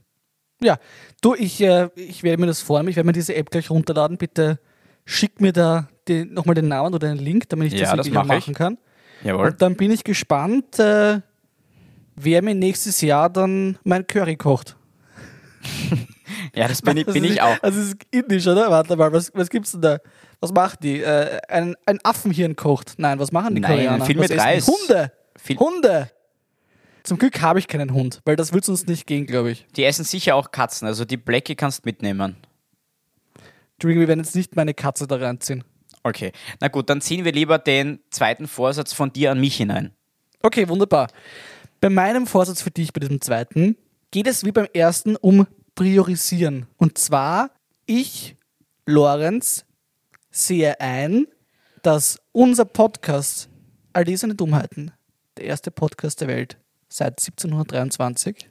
Ja, 0.61 0.79
du, 1.21 1.35
ich, 1.35 1.61
äh, 1.61 1.89
ich 1.95 2.23
werde 2.25 2.41
mir 2.41 2.47
das 2.49 2.61
vornehmen, 2.61 2.89
ich 2.91 2.97
werde 2.97 3.07
mir 3.07 3.13
diese 3.13 3.35
App 3.37 3.51
gleich 3.51 3.71
runterladen. 3.71 4.17
Bitte 4.19 4.59
schick 5.05 5.41
mir 5.41 5.53
da 5.53 5.89
den, 6.09 6.35
nochmal 6.35 6.55
den 6.57 6.69
Namen 6.69 6.95
oder 6.95 7.09
den 7.09 7.19
Link, 7.19 7.49
damit 7.49 7.73
ich 7.73 7.75
Ja, 7.81 7.87
das 7.87 7.97
das 7.99 8.07
wirklich 8.07 8.19
auch 8.19 8.25
mache 8.25 8.39
ich. 8.39 8.47
machen 8.49 8.55
kann. 8.55 8.79
Jawohl. 9.23 9.47
Und 9.49 9.63
dann 9.63 9.77
bin 9.77 9.91
ich 9.93 10.03
gespannt, 10.05 10.79
äh, 10.81 11.21
wer 12.17 12.43
mir 12.43 12.55
nächstes 12.55 13.01
Jahr 13.01 13.31
dann 13.31 13.79
mein 13.85 14.07
Curry 14.07 14.37
kocht. 14.37 14.77
Ja, 16.55 16.67
das 16.69 16.83
bin 16.83 16.97
ich, 16.97 17.05
Das 17.05 17.15
bin 17.15 17.25
ich 17.25 17.41
auch. 17.41 17.57
Also 17.63 17.81
es 17.81 17.87
ist 17.89 17.97
indisch, 18.11 18.47
oder? 18.47 18.71
Warte 18.71 18.97
mal, 18.97 19.13
was, 19.13 19.31
was 19.35 19.49
gibt's 19.51 19.73
denn 19.73 19.81
da? 19.83 19.99
Was 20.41 20.53
macht 20.53 20.83
die? 20.85 21.01
Äh, 21.03 21.41
ein, 21.49 21.75
ein 21.87 21.99
Affenhirn 22.05 22.55
kocht. 22.57 22.95
Nein, 22.99 23.19
was 23.19 23.33
machen 23.33 23.55
die 23.55 23.61
Nein, 23.61 23.73
Koreaner? 23.77 24.05
viel 24.05 24.17
was 24.19 24.23
mit 24.29 24.31
die? 24.31 24.43
Reis. 24.43 24.69
Hunde! 24.69 25.13
Viel- 25.37 25.59
Hunde! 25.59 26.11
Zum 27.03 27.19
Glück 27.19 27.41
habe 27.41 27.59
ich 27.59 27.67
keinen 27.69 27.95
Hund, 27.95 28.21
weil 28.25 28.37
das 28.37 28.53
wird 28.53 28.65
es 28.65 28.69
uns 28.69 28.87
nicht 28.87 29.07
gehen, 29.07 29.27
glaube 29.27 29.51
ich. 29.51 29.67
Die 29.77 29.85
essen 29.85 30.05
sicher 30.05 30.35
auch 30.35 30.51
Katzen, 30.51 30.87
also 30.87 31.05
die 31.05 31.17
Blackie 31.17 31.55
kannst 31.55 31.87
mitnehmen. 31.87 32.37
Entschuldigung, 33.75 34.01
wir 34.03 34.09
werden 34.09 34.21
jetzt 34.25 34.35
nicht 34.37 34.57
meine 34.57 34.75
Katze 34.75 35.07
da 35.07 35.17
reinziehen. 35.17 35.65
Okay, 36.03 36.33
na 36.61 36.69
gut, 36.69 36.91
dann 36.91 37.01
ziehen 37.01 37.25
wir 37.25 37.33
lieber 37.33 37.59
den 37.59 38.01
zweiten 38.11 38.47
Vorsatz 38.47 38.93
von 38.93 39.13
dir 39.13 39.31
an 39.33 39.41
mich 39.41 39.57
hinein. 39.57 39.93
Okay, 40.43 40.69
wunderbar. 40.69 41.09
Bei 41.81 41.89
meinem 41.89 42.27
Vorsatz 42.27 42.61
für 42.63 42.71
dich, 42.71 42.93
bei 42.93 43.01
diesem 43.01 43.21
zweiten, 43.21 43.77
geht 44.11 44.27
es 44.27 44.45
wie 44.45 44.53
beim 44.53 44.67
ersten 44.75 45.17
um 45.17 45.47
Priorisieren. 45.75 46.67
Und 46.77 46.99
zwar, 46.99 47.51
ich, 47.87 48.37
Lorenz, 48.85 49.65
sehe 50.39 50.81
ein, 50.81 51.27
dass 51.83 52.21
unser 52.33 52.65
Podcast 52.65 53.49
All 53.93 54.05
diese 54.05 54.33
Dummheiten, 54.35 54.93
der 55.37 55.47
erste 55.47 55.71
Podcast 55.71 56.21
der 56.21 56.29
Welt 56.29 56.59
seit 56.89 57.19
1723, 57.19 58.49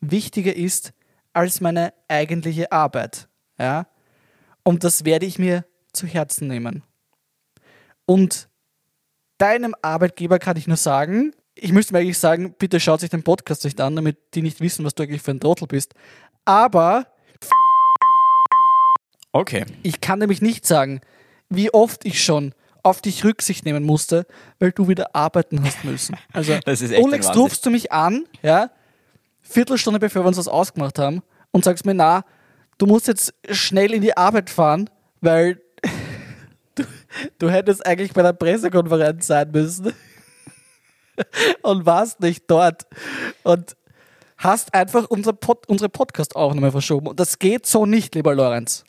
wichtiger 0.00 0.54
ist 0.54 0.92
als 1.32 1.60
meine 1.60 1.92
eigentliche 2.08 2.72
Arbeit. 2.72 3.28
Ja? 3.58 3.86
Und 4.64 4.84
das 4.84 5.04
werde 5.04 5.26
ich 5.26 5.38
mir 5.38 5.64
zu 5.92 6.06
Herzen 6.06 6.48
nehmen. 6.48 6.82
Und 8.04 8.48
deinem 9.36 9.74
Arbeitgeber 9.82 10.38
kann 10.38 10.56
ich 10.56 10.66
nur 10.66 10.76
sagen, 10.76 11.32
ich 11.54 11.72
müsste 11.72 11.92
mir 11.92 12.00
eigentlich 12.00 12.18
sagen, 12.18 12.54
bitte 12.58 12.80
schaut 12.80 13.00
sich 13.00 13.10
den 13.10 13.22
Podcast 13.22 13.64
nicht 13.64 13.80
an, 13.80 13.96
damit 13.96 14.34
die 14.34 14.42
nicht 14.42 14.60
wissen, 14.60 14.84
was 14.84 14.94
du 14.94 15.02
eigentlich 15.02 15.22
für 15.22 15.32
ein 15.32 15.40
Trottel 15.40 15.68
bist. 15.68 15.94
Aber 16.44 17.06
Okay. 19.32 19.66
ich 19.82 20.00
kann 20.00 20.18
nämlich 20.18 20.40
nicht 20.42 20.66
sagen, 20.66 21.00
wie 21.48 21.72
oft 21.72 22.04
ich 22.04 22.22
schon 22.22 22.54
auf 22.82 23.02
dich 23.02 23.24
Rücksicht 23.24 23.64
nehmen 23.64 23.84
musste, 23.84 24.26
weil 24.58 24.72
du 24.72 24.88
wieder 24.88 25.14
arbeiten 25.14 25.62
hast 25.64 25.84
müssen. 25.84 26.16
Also, 26.32 26.58
Das 26.64 26.80
ist 26.80 26.92
echt 26.92 27.04
ein 27.04 27.12
Alex, 27.12 27.36
rufst 27.36 27.66
du 27.66 27.70
mich 27.70 27.92
an, 27.92 28.24
ja, 28.42 28.70
Viertelstunde 29.42 29.98
bevor 29.98 30.22
wir 30.22 30.28
uns 30.28 30.38
was 30.38 30.48
ausgemacht 30.48 30.98
haben 30.98 31.22
und 31.50 31.64
sagst 31.64 31.84
mir, 31.84 31.94
na, 31.94 32.24
du 32.78 32.86
musst 32.86 33.08
jetzt 33.08 33.34
schnell 33.50 33.92
in 33.92 34.02
die 34.02 34.16
Arbeit 34.16 34.50
fahren, 34.50 34.90
weil 35.20 35.60
du, 36.74 36.84
du 37.38 37.50
hättest 37.50 37.84
eigentlich 37.84 38.12
bei 38.12 38.22
der 38.22 38.32
Pressekonferenz 38.32 39.26
sein 39.26 39.50
müssen 39.50 39.92
und 41.62 41.86
warst 41.86 42.20
nicht 42.20 42.44
dort 42.48 42.86
und 43.42 43.76
hast 44.36 44.72
einfach 44.72 45.06
unser 45.08 45.32
Pod, 45.32 45.68
unsere 45.68 45.88
Podcast-Aufnahme 45.88 46.70
verschoben. 46.70 47.08
Und 47.08 47.20
das 47.20 47.38
geht 47.38 47.66
so 47.66 47.86
nicht, 47.86 48.14
lieber 48.14 48.34
Lorenz. 48.34 48.84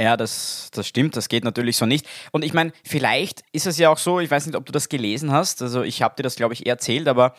Ja, 0.00 0.16
das, 0.16 0.70
das 0.72 0.86
stimmt, 0.86 1.14
das 1.14 1.28
geht 1.28 1.44
natürlich 1.44 1.76
so 1.76 1.84
nicht. 1.84 2.06
Und 2.32 2.42
ich 2.42 2.54
meine, 2.54 2.72
vielleicht 2.84 3.42
ist 3.52 3.66
es 3.66 3.76
ja 3.76 3.90
auch 3.90 3.98
so, 3.98 4.18
ich 4.18 4.30
weiß 4.30 4.46
nicht, 4.46 4.56
ob 4.56 4.64
du 4.64 4.72
das 4.72 4.88
gelesen 4.88 5.30
hast, 5.30 5.60
also 5.60 5.82
ich 5.82 6.00
habe 6.00 6.14
dir 6.16 6.22
das, 6.22 6.36
glaube 6.36 6.54
ich, 6.54 6.64
erzählt, 6.66 7.06
aber 7.06 7.34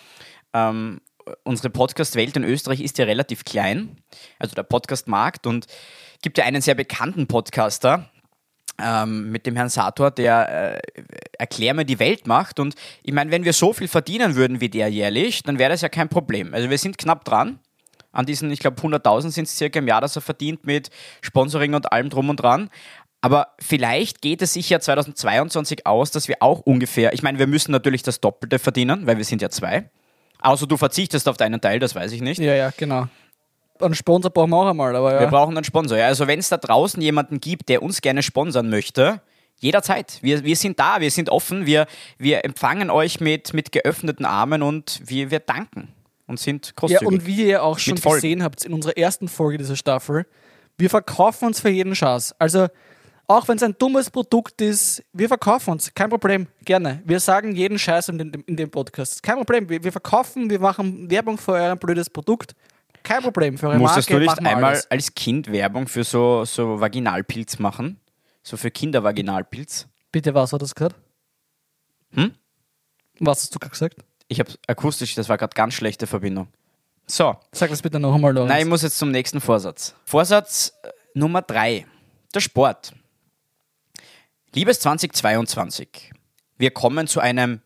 ähm, 0.54 1.02
unsere 1.44 1.72
Podcast-Welt 1.72 2.38
in 2.38 2.44
Österreich 2.44 2.82
ist 2.82 3.00
ja 3.00 3.06
relativ 3.06 3.46
klein, 3.46 3.98
also 4.38 4.54
der 4.54 4.62
Podcast-Markt 4.62 5.48
und 5.48 5.66
gibt 6.22 6.38
ja 6.38 6.44
einen 6.44 6.62
sehr 6.62 6.76
bekannten 6.76 7.26
Podcaster, 7.26 8.12
ähm, 8.80 9.32
mit 9.32 9.48
dem 9.48 9.56
Herrn 9.56 9.70
Sator, 9.70 10.12
der 10.12 10.76
äh, 10.78 11.04
Erklär 11.40 11.74
mir 11.74 11.86
die 11.86 11.98
Welt 11.98 12.28
macht. 12.28 12.60
Und 12.60 12.76
ich 13.02 13.12
meine, 13.12 13.32
wenn 13.32 13.44
wir 13.44 13.54
so 13.54 13.74
viel 13.74 13.88
verdienen 13.88 14.36
würden 14.36 14.62
wie 14.62 14.70
der 14.70 14.88
jährlich, 14.90 15.42
dann 15.42 15.58
wäre 15.58 15.72
das 15.72 15.82
ja 15.82 15.90
kein 15.90 16.10
Problem. 16.10 16.54
Also 16.54 16.70
wir 16.70 16.78
sind 16.78 17.00
knapp 17.00 17.26
dran. 17.26 17.60
An 18.12 18.26
diesen, 18.26 18.52
ich 18.52 18.60
glaube, 18.60 18.82
100.000 18.82 19.32
sind 19.32 19.48
es 19.48 19.58
circa 19.58 19.80
im 19.80 19.88
Jahr, 19.88 20.02
dass 20.02 20.16
er 20.16 20.22
verdient 20.22 20.66
mit 20.66 20.90
Sponsoring 21.22 21.74
und 21.74 21.92
allem 21.92 22.10
drum 22.10 22.30
und 22.30 22.38
dran. 22.38 22.70
Aber 23.22 23.50
vielleicht 23.60 24.22
geht 24.22 24.42
es 24.42 24.54
sich 24.54 24.70
ja 24.70 24.80
2022 24.80 25.86
aus, 25.86 26.12
dass 26.12 26.28
wir 26.28 26.38
auch 26.40 26.62
ungefähr, 26.62 27.14
ich 27.14 27.22
meine, 27.22 27.38
wir 27.40 27.48
müssen 27.48 27.72
natürlich 27.72 28.02
das 28.02 28.20
Doppelte 28.20 28.58
verdienen, 28.58 29.06
weil 29.06 29.18
wir 29.18 29.26
sind 29.26 29.42
ja 29.42 29.50
zwei. 29.50 29.90
Außer 30.42 30.66
du 30.66 30.76
verzichtest 30.76 31.30
auf 31.30 31.38
deinen 31.38 31.62
Teil, 31.62 31.80
das 31.80 31.94
weiß 31.94 32.12
ich 32.14 32.22
nicht. 32.22 32.40
Ja, 32.40 32.56
ja, 32.56 32.72
genau. 32.76 33.08
Einen 33.80 33.96
Sponsor 33.96 34.32
brauchen 34.32 34.50
wir 34.50 34.58
auch 34.58 34.70
einmal, 34.70 34.96
aber 34.96 35.14
Wir 35.14 35.22
ja. 35.22 35.30
brauchen 35.30 35.56
einen 35.56 35.64
Sponsor. 35.64 35.98
Ja. 35.98 36.08
Also 36.08 36.28
wenn 36.28 36.40
es 36.40 36.50
da 36.50 36.58
draußen 36.58 37.02
jemanden 37.02 37.40
gibt, 37.40 37.70
der 37.70 37.84
uns 37.84 38.02
gerne 38.02 38.24
sponsern 38.24 38.70
möchte, 38.70 39.22
jederzeit. 39.60 40.18
Wir, 40.22 40.44
wir 40.44 40.56
sind 40.56 40.80
da, 40.80 41.00
wir 41.00 41.12
sind 41.12 41.30
offen, 41.30 41.68
wir, 41.68 41.86
wir 42.18 42.44
empfangen 42.44 42.90
euch 42.90 43.20
mit, 43.20 43.54
mit 43.54 43.72
geöffneten 43.72 44.26
Armen 44.26 44.64
und 44.64 45.00
wir, 45.06 45.30
wir 45.30 45.40
danken 45.40 45.90
und 46.32 46.40
sind 46.40 46.68
Ja, 46.68 46.74
großzügig. 46.76 47.08
und 47.08 47.26
wie 47.28 47.46
ihr 47.48 47.64
auch 47.64 47.78
schon 47.78 47.96
gesehen 47.96 48.42
habt 48.44 48.66
in 48.66 48.74
unserer 48.74 48.98
ersten 48.98 49.28
Folge 49.28 49.60
dieser 49.60 49.76
Staffel, 49.76 50.26
wir 50.78 50.90
verkaufen 50.90 51.46
uns 51.46 51.60
für 51.60 51.70
jeden 51.70 51.94
Schatz. 51.96 52.34
Also, 52.40 52.68
auch 53.28 53.48
wenn 53.48 53.56
es 53.58 53.64
ein 53.64 53.76
dummes 53.78 54.10
Produkt 54.10 54.60
ist, 54.62 55.04
wir 55.14 55.28
verkaufen 55.28 55.72
uns. 55.72 55.94
Kein 55.94 56.10
Problem, 56.10 56.48
gerne. 56.66 57.02
Wir 57.06 57.20
sagen 57.20 57.56
jeden 57.56 57.78
Scheiß 57.78 58.10
in 58.10 58.18
dem, 58.18 58.32
in 58.48 58.58
dem 58.58 58.70
Podcast. 58.72 59.22
Kein 59.22 59.36
Problem. 59.36 59.70
Wir, 59.70 59.84
wir 59.84 59.92
verkaufen, 59.92 60.50
wir 60.50 60.60
machen 60.60 61.10
Werbung 61.10 61.38
für 61.38 61.52
euer 61.54 61.76
blödes 61.76 62.10
Produkt. 62.10 62.56
Kein 63.04 63.22
Problem. 63.22 63.58
Für 63.58 63.70
eure 63.70 63.78
Musstest 63.78 64.10
Marke 64.10 64.26
du 64.26 64.30
nicht 64.32 64.40
einmal 64.46 64.72
alles. 64.72 64.90
als 64.92 65.14
Kind 65.16 65.52
Werbung 65.52 65.88
für 65.88 66.04
so, 66.04 66.44
so 66.46 66.80
Vaginalpilz 66.82 67.60
machen? 67.60 68.00
So 68.44 68.58
für 68.58 68.72
Kindervaginalpilz? 68.72 69.88
Bitte, 70.12 70.34
was 70.34 70.52
war 70.52 70.60
das 70.60 70.74
gerade? 70.76 70.96
Hm? 72.14 72.34
Was 73.20 73.44
hast 73.44 73.56
du 73.56 73.60
gerade 73.60 73.72
gesagt? 73.72 73.96
Ich 74.32 74.40
habe 74.40 74.50
akustisch, 74.66 75.14
das 75.14 75.28
war 75.28 75.38
gerade 75.38 75.54
ganz 75.54 75.74
schlechte 75.74 76.08
Verbindung. 76.08 76.48
So, 77.06 77.36
Sag 77.52 77.70
das 77.70 77.82
bitte 77.82 78.00
noch 78.00 78.16
einmal, 78.16 78.34
Lorenz. 78.34 78.50
Nein, 78.50 78.62
ich 78.62 78.68
muss 78.70 78.82
jetzt 78.82 78.98
zum 78.98 79.12
nächsten 79.12 79.42
Vorsatz. 79.42 79.94
Vorsatz 80.06 80.72
äh, 80.84 80.90
Nummer 81.14 81.42
drei: 81.42 81.86
Der 82.34 82.40
Sport. 82.40 82.94
Liebes 84.54 84.80
2022, 84.80 86.14
wir 86.58 86.72
kommen 86.72 87.08
zu 87.08 87.20
einem 87.20 87.60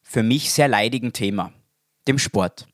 für 0.00 0.22
mich 0.22 0.52
sehr 0.52 0.68
leidigen 0.68 1.12
Thema, 1.12 1.52
dem 2.06 2.20
Sport. 2.20 2.68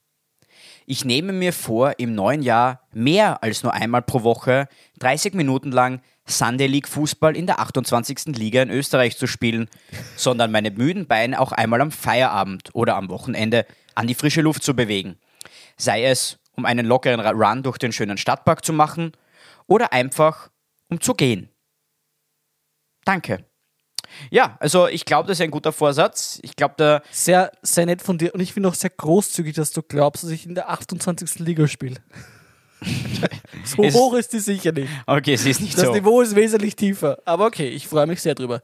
Ich 0.90 1.04
nehme 1.04 1.34
mir 1.34 1.52
vor, 1.52 1.98
im 1.98 2.14
neuen 2.14 2.40
Jahr 2.40 2.80
mehr 2.94 3.42
als 3.42 3.62
nur 3.62 3.74
einmal 3.74 4.00
pro 4.00 4.22
Woche 4.22 4.68
30 5.00 5.34
Minuten 5.34 5.70
lang 5.70 6.00
Sunday 6.24 6.66
League 6.66 6.88
Fußball 6.88 7.36
in 7.36 7.44
der 7.44 7.60
28. 7.60 8.34
Liga 8.34 8.62
in 8.62 8.70
Österreich 8.70 9.18
zu 9.18 9.26
spielen, 9.26 9.68
sondern 10.16 10.50
meine 10.50 10.70
müden 10.70 11.06
Beine 11.06 11.40
auch 11.40 11.52
einmal 11.52 11.82
am 11.82 11.90
Feierabend 11.90 12.70
oder 12.72 12.96
am 12.96 13.10
Wochenende 13.10 13.66
an 13.96 14.06
die 14.06 14.14
frische 14.14 14.40
Luft 14.40 14.62
zu 14.62 14.74
bewegen. 14.74 15.18
Sei 15.76 16.06
es, 16.06 16.38
um 16.56 16.64
einen 16.64 16.86
lockeren 16.86 17.20
Run 17.20 17.62
durch 17.62 17.76
den 17.76 17.92
schönen 17.92 18.16
Stadtpark 18.16 18.64
zu 18.64 18.72
machen 18.72 19.12
oder 19.66 19.92
einfach 19.92 20.48
um 20.88 21.02
zu 21.02 21.12
gehen. 21.12 21.50
Danke. 23.04 23.44
Ja, 24.30 24.56
also 24.60 24.86
ich 24.88 25.04
glaube, 25.04 25.28
das 25.28 25.38
ist 25.38 25.42
ein 25.44 25.50
guter 25.50 25.72
Vorsatz. 25.72 26.38
Ich 26.42 26.56
glaube, 26.56 26.74
da 26.76 27.02
Sehr, 27.10 27.52
sehr 27.62 27.86
nett 27.86 28.02
von 28.02 28.18
dir 28.18 28.34
und 28.34 28.40
ich 28.40 28.52
finde 28.52 28.68
auch 28.68 28.74
sehr 28.74 28.90
großzügig, 28.90 29.54
dass 29.54 29.70
du 29.72 29.82
glaubst, 29.82 30.24
dass 30.24 30.30
ich 30.30 30.46
in 30.46 30.54
der 30.54 30.68
28. 30.70 31.38
Liga 31.40 31.66
spiele. 31.66 31.96
so 33.64 33.82
Es- 33.82 33.94
hoch 33.94 34.14
ist 34.14 34.32
die 34.32 34.38
sicher 34.38 34.72
nicht. 34.72 34.88
Okay, 35.06 35.34
es 35.34 35.44
ist 35.44 35.60
nicht 35.60 35.76
Das 35.76 35.86
so. 35.86 35.92
Niveau 35.92 36.20
ist 36.20 36.36
wesentlich 36.36 36.76
tiefer. 36.76 37.18
Aber 37.24 37.46
okay, 37.46 37.68
ich 37.68 37.88
freue 37.88 38.06
mich 38.06 38.20
sehr 38.22 38.34
drüber. 38.34 38.60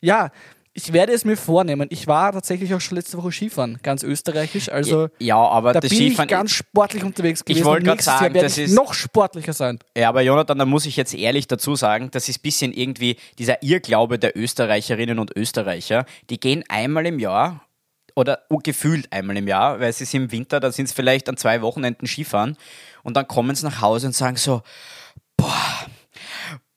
Ja, 0.00 0.30
ich 0.76 0.92
werde 0.92 1.12
es 1.12 1.24
mir 1.24 1.36
vornehmen. 1.36 1.86
Ich 1.90 2.06
war 2.08 2.32
tatsächlich 2.32 2.74
auch 2.74 2.80
schon 2.80 2.96
letzte 2.96 3.16
Woche 3.16 3.30
Skifahren, 3.30 3.78
ganz 3.82 4.02
österreichisch. 4.02 4.68
Also 4.68 5.08
ja, 5.20 5.36
aber 5.36 5.72
da 5.72 5.80
das 5.80 5.90
bin 5.90 5.98
Skifahren. 5.98 6.28
ich 6.28 6.30
ganz 6.30 6.50
sportlich 6.50 7.04
unterwegs 7.04 7.44
gewesen. 7.44 7.64
wollte 7.64 7.84
grad 7.86 7.94
nächstes 7.96 8.12
Jahr 8.12 8.18
sagen, 8.20 8.34
das 8.34 8.58
ich 8.58 8.64
ist- 8.64 8.74
noch 8.74 8.92
sportlicher 8.92 9.52
sein. 9.52 9.78
Ja, 9.96 10.08
aber 10.08 10.22
Jonathan, 10.22 10.58
da 10.58 10.64
muss 10.64 10.84
ich 10.86 10.96
jetzt 10.96 11.14
ehrlich 11.14 11.46
dazu 11.46 11.76
sagen, 11.76 12.10
das 12.10 12.28
ist 12.28 12.38
ein 12.40 12.42
bisschen 12.42 12.72
irgendwie 12.72 13.16
dieser 13.38 13.62
Irrglaube 13.62 14.18
der 14.18 14.36
Österreicherinnen 14.36 15.18
und 15.20 15.36
Österreicher. 15.36 16.06
Die 16.28 16.40
gehen 16.40 16.64
einmal 16.68 17.06
im 17.06 17.18
Jahr 17.20 17.64
oder 18.16 18.40
gefühlt 18.62 19.12
einmal 19.12 19.36
im 19.36 19.46
Jahr, 19.48 19.78
weil 19.80 19.90
es 19.90 20.00
ist 20.00 20.12
im 20.14 20.30
Winter, 20.32 20.58
dann 20.60 20.72
sind 20.72 20.86
es 20.86 20.92
vielleicht 20.92 21.28
an 21.28 21.36
zwei 21.36 21.62
Wochenenden 21.62 22.06
Skifahren 22.06 22.56
und 23.02 23.16
dann 23.16 23.26
kommen 23.28 23.54
sie 23.54 23.64
nach 23.64 23.80
Hause 23.80 24.08
und 24.08 24.12
sagen 24.12 24.36
so, 24.36 24.62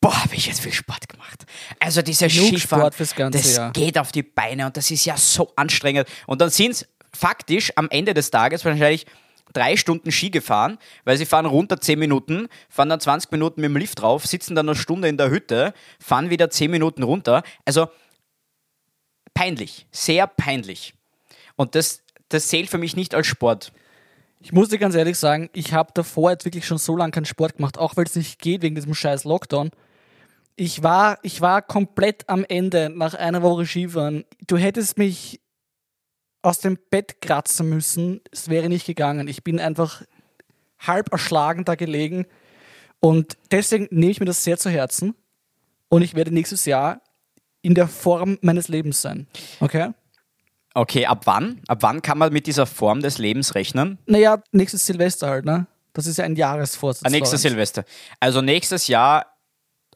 boah, 0.07 0.23
habe 0.23 0.35
ich 0.35 0.47
jetzt 0.47 0.61
viel 0.61 0.73
Sport 0.73 1.09
gemacht. 1.09 1.45
Also 1.79 2.01
dieser 2.01 2.29
Skifahren, 2.29 2.59
Sport 2.59 2.95
fürs 2.95 3.15
ganze 3.15 3.39
das 3.39 3.55
Jahr. 3.55 3.71
geht 3.73 3.97
auf 3.97 4.11
die 4.11 4.23
Beine 4.23 4.65
und 4.65 4.77
das 4.77 4.89
ist 4.89 5.05
ja 5.05 5.17
so 5.17 5.51
anstrengend. 5.55 6.07
Und 6.27 6.39
dann 6.39 6.49
sind 6.49 6.71
es 6.71 6.87
faktisch 7.13 7.73
am 7.75 7.89
Ende 7.89 8.13
des 8.13 8.31
Tages 8.31 8.63
wahrscheinlich 8.63 9.05
drei 9.53 9.75
Stunden 9.75 10.11
Ski 10.11 10.29
gefahren, 10.29 10.77
weil 11.03 11.17
sie 11.17 11.25
fahren 11.25 11.45
runter 11.45 11.81
10 11.81 11.99
Minuten, 11.99 12.47
fahren 12.69 12.89
dann 12.89 12.99
20 12.99 13.31
Minuten 13.31 13.59
mit 13.61 13.69
dem 13.69 13.77
Lift 13.77 14.01
drauf, 14.01 14.25
sitzen 14.25 14.55
dann 14.55 14.69
eine 14.69 14.77
Stunde 14.77 15.07
in 15.07 15.17
der 15.17 15.29
Hütte, 15.29 15.73
fahren 15.99 16.29
wieder 16.29 16.49
10 16.49 16.71
Minuten 16.71 17.03
runter. 17.03 17.43
Also 17.65 17.87
peinlich, 19.33 19.87
sehr 19.91 20.27
peinlich. 20.27 20.93
Und 21.55 21.75
das, 21.75 22.01
das 22.29 22.47
zählt 22.47 22.69
für 22.69 22.77
mich 22.77 22.95
nicht 22.95 23.13
als 23.13 23.27
Sport. 23.27 23.73
Ich 24.39 24.53
muss 24.53 24.69
dir 24.69 24.77
ganz 24.77 24.95
ehrlich 24.95 25.17
sagen, 25.17 25.49
ich 25.53 25.73
habe 25.73 25.91
davor 25.93 26.31
jetzt 26.31 26.45
wirklich 26.45 26.65
schon 26.65 26.77
so 26.77 26.95
lange 26.95 27.11
keinen 27.11 27.25
Sport 27.25 27.57
gemacht, 27.57 27.77
auch 27.77 27.97
weil 27.97 28.05
es 28.05 28.15
nicht 28.15 28.39
geht 28.39 28.61
wegen 28.61 28.75
diesem 28.75 28.93
scheiß 28.93 29.23
Lockdown. 29.25 29.71
Ich 30.59 30.81
war, 30.81 31.19
ich 31.21 31.39
war 31.39 31.61
komplett 31.61 32.27
am 32.27 32.43
Ende 32.43 32.89
nach 32.89 33.13
einer 33.13 33.43
Woche 33.43 33.65
Skifahren. 33.65 34.25
Du 34.47 34.57
hättest 34.57 34.97
mich 34.97 35.39
aus 36.41 36.59
dem 36.59 36.79
Bett 36.89 37.21
kratzen 37.21 37.69
müssen, 37.69 38.21
es 38.31 38.49
wäre 38.49 38.67
nicht 38.67 38.87
gegangen. 38.87 39.27
Ich 39.27 39.43
bin 39.43 39.59
einfach 39.59 40.01
halb 40.79 41.11
erschlagen 41.11 41.63
da 41.63 41.75
gelegen 41.75 42.25
und 42.99 43.37
deswegen 43.51 43.87
nehme 43.91 44.11
ich 44.11 44.19
mir 44.19 44.25
das 44.25 44.43
sehr 44.43 44.57
zu 44.57 44.71
Herzen 44.71 45.13
und 45.89 46.01
ich 46.01 46.15
werde 46.15 46.33
nächstes 46.33 46.65
Jahr 46.65 47.01
in 47.61 47.75
der 47.75 47.87
Form 47.87 48.39
meines 48.41 48.67
Lebens 48.67 49.01
sein. 49.01 49.27
Okay? 49.59 49.91
Okay, 50.73 51.05
ab 51.05 51.21
wann? 51.25 51.61
Ab 51.67 51.79
wann 51.81 52.01
kann 52.01 52.17
man 52.17 52.33
mit 52.33 52.47
dieser 52.47 52.65
Form 52.65 53.01
des 53.01 53.19
Lebens 53.19 53.53
rechnen? 53.53 53.99
Naja, 54.07 54.41
nächstes 54.51 54.85
Silvester 54.85 55.29
halt, 55.29 55.45
ne? 55.45 55.67
Das 55.93 56.05
ist 56.07 56.17
ja 56.17 56.25
ein 56.25 56.35
Jahresvorsatz. 56.35 57.03
Ah, 57.05 57.09
nächstes. 57.09 57.41
Silvester. 57.41 57.83
Also 58.19 58.41
nächstes 58.41 58.87
Jahr, 58.87 59.36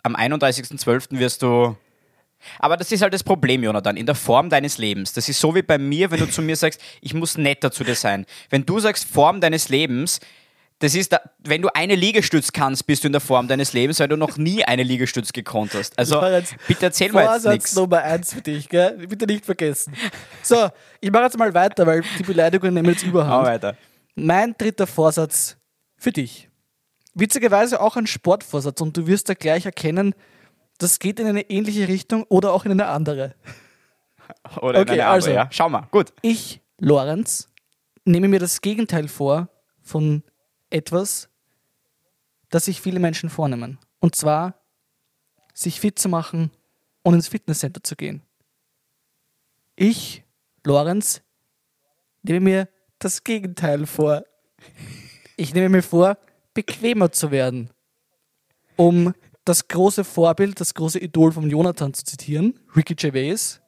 am 0.04 0.16
31.12. 0.16 1.20
wirst 1.20 1.42
du. 1.42 1.76
Aber 2.60 2.76
das 2.76 2.92
ist 2.92 3.02
halt 3.04 3.14
das 3.14 3.24
Problem, 3.24 3.64
Jonathan, 3.64 3.98
in 3.98 4.06
der 4.08 4.16
Form 4.16 4.50
deines 4.50 4.80
Lebens. 4.80 5.14
Das 5.14 5.30
ist 5.30 5.40
so 5.40 5.54
wie 5.54 5.62
bei 5.62 5.78
mir, 5.78 6.10
wenn 6.10 6.20
du 6.20 6.30
zu 6.30 6.42
mir 6.42 6.56
sagst, 6.56 6.82
ich 7.02 7.14
muss 7.14 7.38
netter 7.38 7.72
zu 7.72 7.84
dir 7.84 7.96
sein. 7.96 8.26
Wenn 8.50 8.66
du 8.66 8.80
sagst 8.80 9.06
Form 9.06 9.42
deines 9.42 9.70
Lebens, 9.70 10.20
das 10.80 10.96
ist, 10.96 11.14
da, 11.14 11.22
wenn 11.38 11.62
du 11.62 11.70
eine 11.76 11.94
Liegestütz 11.94 12.52
kannst, 12.52 12.88
bist 12.88 13.04
du 13.04 13.08
in 13.08 13.12
der 13.12 13.22
Form 13.22 13.48
deines 13.48 13.74
Lebens, 13.74 14.00
weil 14.00 14.08
du 14.08 14.18
noch 14.18 14.38
nie 14.38 14.64
eine 14.66 14.82
Liegestütz 14.82 15.32
gekonnt 15.32 15.76
hast. 15.76 15.98
Also 16.00 16.20
bitte 16.68 16.88
erzähl 16.88 17.12
mir 17.12 17.20
jetzt 17.20 17.30
Vorsatz 17.30 17.54
nichts. 17.54 17.76
Nummer 17.76 18.02
eins 18.02 18.34
für 18.34 18.42
dich, 18.42 18.68
gell? 18.68 19.06
Bitte 19.08 19.28
nicht 19.28 19.46
vergessen. 19.46 19.94
So, 20.42 20.70
ich 21.00 21.12
mache 21.12 21.26
jetzt 21.26 21.38
mal 21.38 21.54
weiter, 21.54 21.86
weil 21.86 22.02
die 22.18 22.24
Beleidigungen 22.24 22.74
nehmen 22.74 22.90
jetzt 22.90 23.04
Hau 23.04 23.10
überhand. 23.10 23.46
weiter. 23.46 23.78
Mein 24.16 24.56
dritter 24.58 24.88
Vorsatz 24.88 25.56
für 25.98 26.12
dich. 26.12 26.50
Witzigerweise 27.14 27.82
auch 27.82 27.98
ein 27.98 28.08
Sportvorsatz 28.08 28.80
und 28.82 28.96
du 28.96 29.08
wirst 29.08 29.30
da 29.30 29.34
gleich 29.34 29.66
erkennen, 29.66 30.16
das 30.78 31.00
geht 31.00 31.20
in 31.20 31.28
eine 31.28 31.50
ähnliche 31.50 31.88
Richtung 31.88 32.24
oder 32.24 32.54
auch 32.54 32.66
in 32.66 32.72
eine 32.72 32.88
andere. 32.88 33.36
Oder 34.62 34.80
in 34.80 34.82
Okay, 34.84 34.92
eine 34.94 35.04
andere, 35.04 35.12
also. 35.14 35.32
ja. 35.32 35.48
Schau 35.52 35.68
mal, 35.70 35.88
gut. 35.92 36.14
Ich, 36.22 36.62
Lorenz, 36.80 37.50
nehme 38.06 38.30
mir 38.30 38.40
das 38.40 38.62
Gegenteil 38.62 39.10
vor 39.10 39.50
von 39.82 40.24
etwas, 40.70 41.30
das 42.50 42.66
sich 42.66 42.80
viele 42.82 43.00
Menschen 43.00 43.30
vornehmen. 43.30 43.78
Und 44.00 44.16
zwar, 44.16 44.56
sich 45.54 45.80
fit 45.82 46.00
zu 46.00 46.08
machen 46.08 46.50
und 47.04 47.14
ins 47.16 47.28
Fitnesscenter 47.28 47.84
zu 47.84 47.96
gehen. 47.98 48.22
Ich, 49.76 50.24
Lorenz, 50.64 51.22
nehme 52.24 52.40
mir 52.40 52.70
das 53.00 53.24
Gegenteil 53.24 53.86
vor. 53.86 54.24
Ich 55.36 55.54
nehme 55.54 55.70
mir 55.70 55.84
vor, 55.84 56.18
bequemer 56.54 57.12
zu 57.12 57.32
werden. 57.32 57.70
Um 58.76 59.14
das 59.46 59.68
große 59.68 60.04
Vorbild, 60.04 60.60
das 60.60 60.74
große 60.74 61.00
Idol 61.00 61.32
von 61.32 61.50
Jonathan 61.50 61.94
zu 61.94 62.04
zitieren, 62.04 62.60
Ricky 62.76 62.96
Gervais, 62.96 63.62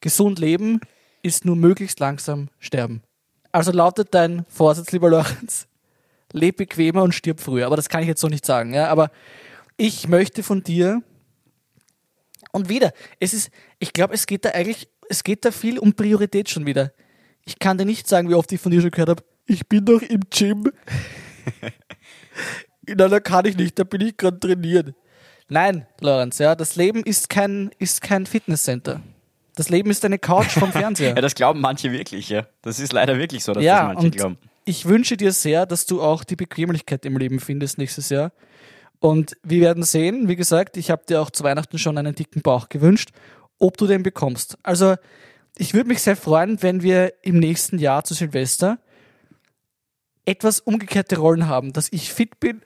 gesund 0.00 0.38
leben 0.38 0.80
ist 1.22 1.44
nur 1.44 1.56
möglichst 1.56 2.00
langsam 2.00 2.48
sterben. 2.58 3.02
Also 3.52 3.72
lautet 3.72 4.14
dein 4.14 4.44
Vorsatz, 4.48 4.92
lieber 4.92 5.10
Lorenz, 5.10 5.66
leb 6.32 6.58
bequemer 6.58 7.02
und 7.02 7.14
stirb 7.14 7.40
früher. 7.40 7.66
Aber 7.66 7.76
das 7.76 7.88
kann 7.88 8.02
ich 8.02 8.08
jetzt 8.08 8.20
so 8.20 8.28
nicht 8.28 8.44
sagen. 8.44 8.74
Ja? 8.74 8.88
Aber 8.88 9.10
ich 9.76 10.08
möchte 10.08 10.42
von 10.42 10.62
dir 10.62 11.02
und 12.52 12.68
wieder, 12.68 12.92
es 13.20 13.34
ist, 13.34 13.50
ich 13.78 13.92
glaube, 13.92 14.14
es 14.14 14.26
geht 14.26 14.44
da 14.44 14.50
eigentlich, 14.50 14.88
es 15.08 15.24
geht 15.24 15.44
da 15.44 15.50
viel 15.50 15.78
um 15.78 15.94
Priorität 15.94 16.50
schon 16.50 16.66
wieder. 16.66 16.92
Ich 17.44 17.58
kann 17.58 17.78
dir 17.78 17.84
nicht 17.84 18.06
sagen, 18.08 18.28
wie 18.28 18.34
oft 18.34 18.52
ich 18.52 18.60
von 18.60 18.72
dir 18.72 18.80
schon 18.80 18.90
gehört 18.90 19.08
habe, 19.08 19.24
ich 19.48 19.66
bin 19.68 19.84
doch 19.84 20.02
im 20.02 20.20
Gym. 20.30 20.70
Na, 22.86 23.08
da 23.08 23.20
kann 23.20 23.44
ich 23.46 23.56
nicht, 23.56 23.78
da 23.78 23.84
bin 23.84 24.00
ich 24.00 24.16
gerade 24.16 24.38
trainieren. 24.38 24.94
Nein, 25.48 25.86
Lorenz, 26.00 26.38
ja, 26.38 26.54
das 26.54 26.76
Leben 26.76 27.02
ist 27.02 27.28
kein, 27.28 27.70
ist 27.78 28.02
kein 28.02 28.26
Fitnesscenter. 28.26 29.00
Das 29.56 29.70
Leben 29.70 29.90
ist 29.90 30.04
eine 30.04 30.18
Couch 30.18 30.52
vom 30.52 30.72
Fernseher. 30.72 31.10
Ja, 31.16 31.20
das 31.20 31.34
glauben 31.34 31.60
manche 31.60 31.90
wirklich, 31.90 32.28
ja. 32.28 32.46
Das 32.62 32.78
ist 32.78 32.92
leider 32.92 33.18
wirklich 33.18 33.42
so, 33.44 33.52
dass 33.52 33.62
das 33.62 33.66
Ja, 33.66 33.84
manche 33.86 34.06
und 34.06 34.16
glauben. 34.16 34.38
ich 34.64 34.86
wünsche 34.86 35.16
dir 35.16 35.32
sehr, 35.32 35.66
dass 35.66 35.86
du 35.86 36.00
auch 36.00 36.24
die 36.24 36.36
Bequemlichkeit 36.36 37.04
im 37.04 37.16
Leben 37.16 37.40
findest 37.40 37.78
nächstes 37.78 38.08
Jahr. 38.10 38.32
Und 39.00 39.36
wir 39.42 39.60
werden 39.60 39.82
sehen, 39.82 40.28
wie 40.28 40.36
gesagt, 40.36 40.76
ich 40.76 40.90
habe 40.90 41.02
dir 41.08 41.20
auch 41.20 41.30
zu 41.30 41.44
Weihnachten 41.44 41.78
schon 41.78 41.98
einen 41.98 42.14
dicken 42.14 42.42
Bauch 42.42 42.68
gewünscht, 42.68 43.10
ob 43.58 43.76
du 43.76 43.86
den 43.86 44.02
bekommst. 44.02 44.58
Also 44.62 44.96
ich 45.56 45.74
würde 45.74 45.88
mich 45.88 46.02
sehr 46.02 46.16
freuen, 46.16 46.62
wenn 46.62 46.82
wir 46.82 47.12
im 47.22 47.38
nächsten 47.38 47.78
Jahr 47.78 48.04
zu 48.04 48.14
Silvester 48.14 48.78
etwas 50.28 50.60
umgekehrte 50.60 51.16
Rollen 51.18 51.48
haben, 51.48 51.72
dass 51.72 51.90
ich 51.90 52.12
fit 52.12 52.38
bin 52.38 52.60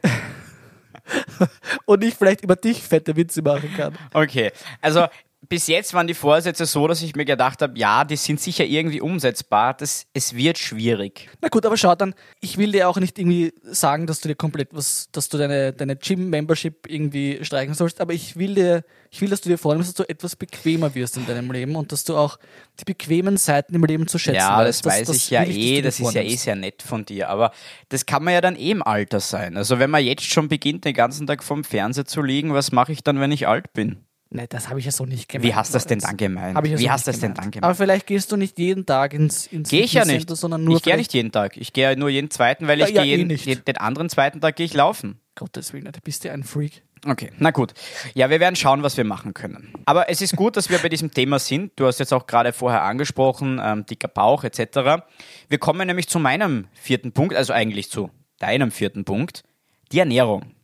und 1.87 2.03
ich 2.03 2.15
vielleicht 2.15 2.43
über 2.43 2.57
dich 2.57 2.83
fette 2.83 3.17
Witze 3.17 3.43
machen 3.43 3.73
kann. 3.77 3.97
Okay, 4.13 4.51
also 4.81 5.07
bis 5.49 5.67
jetzt 5.67 5.93
waren 5.93 6.07
die 6.07 6.15
Vorsätze 6.15 6.67
so, 6.67 6.87
dass 6.87 7.03
ich 7.03 7.17
mir 7.17 7.25
gedacht 7.25 7.63
habe, 7.63 7.77
ja, 7.77 8.05
die 8.05 8.17
sind 8.17 8.41
sicher 8.41 8.65
irgendwie 8.65 9.01
umsetzbar. 9.01 9.75
Das, 9.75 10.07
es 10.15 10.35
wird 10.35 10.57
schwierig. 10.57 11.29
Na 11.41 11.49
gut, 11.49 11.67
aber 11.67 11.77
schau 11.77 11.95
dann, 11.97 12.15
ich 12.41 12.59
will 12.59 12.71
dir 12.73 12.89
auch 12.89 12.97
nicht 12.99 13.19
irgendwie 13.19 13.53
sagen, 13.63 14.07
dass 14.07 14.21
du 14.21 14.29
dir 14.29 14.37
komplett 14.37 14.69
was, 14.73 15.09
dass 15.11 15.29
du 15.29 15.39
deine, 15.39 15.73
deine 15.73 15.97
Gym-Membership 15.97 16.87
irgendwie 16.89 17.41
streichen 17.43 17.75
sollst, 17.75 18.01
aber 18.01 18.13
ich 18.13 18.37
will 18.37 18.55
dir, 18.55 18.85
ich 19.11 19.21
will, 19.21 19.31
dass 19.31 19.41
du 19.41 19.49
dir 19.49 19.59
vornimmst, 19.59 19.89
dass 19.89 20.07
du 20.07 20.09
etwas 20.09 20.37
bequemer 20.37 20.95
wirst 20.95 21.17
in 21.17 21.27
deinem 21.27 21.51
Leben 21.51 21.75
und 21.75 21.91
dass 21.91 22.05
du 22.05 22.17
auch 22.17 22.39
die 22.79 22.85
bequemen 22.85 23.37
Seiten 23.37 23.75
im 23.75 23.85
Leben 23.85 24.07
zu 24.07 24.19
schätzen 24.19 24.37
Ja, 24.37 24.63
das 24.63 24.85
weißt. 24.85 25.09
weiß 25.09 25.17
ich 25.17 25.31
ja 25.31 25.45
du 25.45 25.51
eh, 25.51 25.83
das 25.83 25.99
ist 25.99 26.15
ja 26.15 26.23
eh 26.23 26.37
sehr 26.37 26.55
nett 26.57 26.83
von 26.83 27.05
dir, 27.05 27.29
aber 27.29 27.51
das 27.89 28.07
kann 28.07 28.23
man 28.23 28.33
ja 28.33 28.41
dann 28.41 28.55
eh 28.57 28.71
im 28.71 28.83
Alter 28.83 29.19
sein. 29.19 29.57
Also 29.57 29.81
wenn 29.81 29.91
man 29.91 30.05
jetzt 30.05 30.25
schon 30.25 30.49
beginnt, 30.49 30.85
den 30.85 30.95
ganzen 30.95 31.27
Tag 31.27 31.43
vorm 31.43 31.65
Fernseher 31.65 32.07
zu 32.07 32.23
liegen, 32.23 32.55
was 32.55 32.71
mache 32.71 32.93
ich 32.93 33.03
dann, 33.03 33.19
wenn 33.19 33.33
ich 33.33 33.49
alt 33.49 33.73
bin? 33.73 34.05
Nee, 34.35 34.47
das 34.49 34.71
habe 34.71 34.81
ich 34.81 34.87
ja 34.87 34.93
so 34.93 35.05
nicht 35.05 35.29
gemeint. 35.29 35.45
Wie 35.45 35.55
hast 35.55 35.71
du 35.71 35.75
das 35.75 35.87
denn 35.87 35.99
dann 35.99 36.17
gemeint? 36.17 36.59
Wie 36.63 36.77
so 36.77 36.91
hast 36.91 37.07
du 37.07 37.11
das 37.11 37.21
denn 37.21 37.35
dann 37.35 37.51
gemeint? 37.51 37.65
Aber 37.65 37.75
vielleicht 37.75 38.07
gehst 38.07 38.33
du 38.33 38.37
nicht 38.37 38.59
jeden 38.59 38.87
Tag 38.87 39.13
ins, 39.13 39.47
ins 39.47 39.69
Gehe 39.69 39.83
ich 39.83 39.93
ja 39.93 40.07
nicht. 40.07 40.29
Sondern 40.35 40.65
nur 40.65 40.77
ich 40.77 40.83
gehe 40.83 40.97
nicht 40.97 41.13
jeden 41.13 41.33
Tag. 41.33 41.59
Ich 41.59 41.75
gehe 41.75 41.99
nur 41.99 42.09
jeden 42.09 42.31
zweiten, 42.31 42.67
weil 42.67 42.79
Ja, 42.79 42.87
ich 42.87 42.95
ja, 42.95 43.03
gehe 43.03 43.19
eh 43.19 43.35
jeden, 43.35 43.65
den 43.65 43.77
anderen 43.77 44.09
zweiten 44.09 44.41
Tag 44.41 44.57
gehe 44.57 44.65
ich 44.65 44.73
laufen. 44.73 45.21
Gottes 45.35 45.75
Willen, 45.75 45.85
du 45.85 46.01
bist 46.03 46.25
ja 46.25 46.33
ein 46.33 46.45
Freak. 46.45 46.83
Okay, 47.05 47.31
na 47.39 47.51
gut. 47.51 47.75
Ja, 48.15 48.31
wir 48.31 48.41
werden 48.41 48.57
schauen, 48.57 48.83
was 48.83 48.97
wir 48.97 49.05
machen 49.05 49.35
können. 49.35 49.73
Aber 49.87 50.09
es 50.09 50.23
ist 50.23 50.37
gut, 50.37 50.57
dass 50.57 50.71
wir 50.71 50.79
bei 50.79 50.89
diesem 50.89 51.11
Thema 51.11 51.39
sind. 51.39 51.73
Du 51.77 51.87
hast 51.87 51.99
jetzt 51.99 52.13
auch 52.15 52.27
gerade 52.27 52.53
vorher 52.53 52.83
angesprochen, 52.83 53.61
ähm, 53.63 53.85
dicker 53.85 54.09
Bauch 54.09 54.45
etc. 54.45 55.03
Wir 55.49 55.59
kommen 55.59 55.87
nämlich 55.87 56.09
zu 56.09 56.19
meinem 56.19 56.69
vierten 56.73 57.13
Punkt, 57.13 57.35
also 57.35 57.53
eigentlich 57.53 57.91
zu 57.91 58.11
deinem 58.39 58.71
vierten 58.71 59.05
Punkt, 59.05 59.43
die 59.91 59.99
Ernährung. 59.99 60.55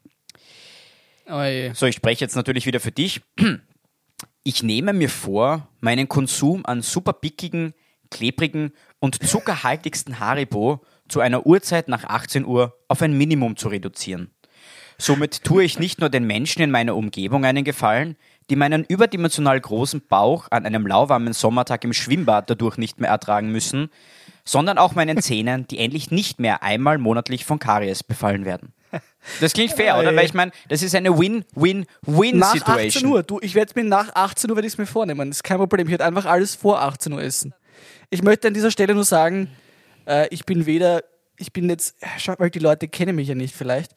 Oje. 1.29 1.75
So, 1.75 1.87
ich 1.87 1.97
spreche 1.97 2.25
jetzt 2.25 2.37
natürlich 2.37 2.67
wieder 2.67 2.81
für 2.81 2.93
dich. 2.93 3.21
Ich 4.45 4.63
nehme 4.63 4.95
mir 4.95 5.11
vor, 5.11 5.69
meinen 5.81 6.09
Konsum 6.09 6.65
an 6.65 6.81
super 6.81 7.13
pickigen, 7.13 7.75
klebrigen 8.11 8.73
und 8.99 9.23
zuckerhaltigsten 9.23 10.21
Haribo 10.21 10.81
zu 11.09 11.21
einer 11.21 11.47
Uhrzeit 11.47 11.89
nach 11.89 12.05
18 12.05 12.47
Uhr 12.47 12.79
auf 12.89 13.03
ein 13.03 13.17
Minimum 13.17 13.57
zu 13.57 13.69
reduzieren. 13.69 14.31
Somit 15.01 15.45
tue 15.45 15.65
ich 15.65 15.79
nicht 15.79 16.01
nur 16.01 16.11
den 16.11 16.25
Menschen 16.25 16.61
in 16.61 16.71
meiner 16.71 16.97
Umgebung 16.97 17.45
einen 17.45 17.65
Gefallen, 17.65 18.17
die 18.51 18.57
meinen 18.57 18.85
überdimensional 18.85 19.61
großen 19.61 20.03
Bauch 20.09 20.49
an 20.51 20.67
einem 20.67 20.87
lauwarmen 20.87 21.33
Sommertag 21.33 21.85
im 21.85 21.93
Schwimmbad 21.93 22.51
dadurch 22.51 22.79
nicht 22.79 22.99
mehr 23.01 23.11
ertragen 23.11 23.53
müssen, 23.53 23.91
sondern 24.45 24.79
auch 24.79 24.95
meinen 24.95 25.21
Zähnen, 25.21 25.67
die 25.69 25.79
endlich 25.79 26.11
nicht 26.11 26.41
mehr 26.41 26.63
einmal 26.63 26.99
monatlich 26.99 27.45
von 27.45 27.59
Karies 27.59 28.03
befallen 28.03 28.45
werden. 28.45 28.73
Das 29.41 29.53
klingt 29.53 29.73
fair, 29.73 29.99
oder? 29.99 30.17
Weil 30.17 30.25
ich 30.25 30.33
meine, 30.33 30.53
das 30.69 30.83
ist 30.83 30.95
eine 30.95 31.11
Nach 31.11 31.19
18 31.19 31.23
Win-Win-Win-Situation. 31.55 33.13
Uhr, 33.13 33.23
du, 33.23 33.39
ich 33.43 33.55
werde 33.55 33.71
es 33.71 33.77
mir 33.77 33.85
nach 33.85 34.15
18 34.15 34.51
Uhr, 34.51 34.57
werde 34.57 34.67
ich 34.67 34.79
mir 34.79 34.87
vornehmen. 34.87 35.29
Das 35.29 35.39
ist 35.39 35.43
kein 35.43 35.59
Problem. 35.59 35.87
Ich 35.87 35.91
werde 35.91 36.07
einfach 36.07 36.25
alles 36.25 36.55
vor 36.55 36.81
18 36.81 37.13
Uhr 37.13 37.23
essen. 37.23 37.53
Ich 38.09 38.23
möchte 38.23 38.49
an 38.49 38.55
dieser 38.55 38.71
Stelle 38.71 38.95
nur 38.95 39.05
sagen, 39.05 39.51
äh, 40.07 40.29
ich 40.31 40.47
bin 40.47 40.65
weder, 40.65 41.03
ich 41.37 41.53
bin 41.53 41.69
jetzt, 41.69 41.97
schau, 42.17 42.35
weil 42.39 42.49
die 42.51 42.59
Leute 42.59 42.89
kennen 42.89 43.17
mich 43.17 43.29
ja 43.29 43.35
nicht 43.35 43.55
vielleicht, 43.55 43.93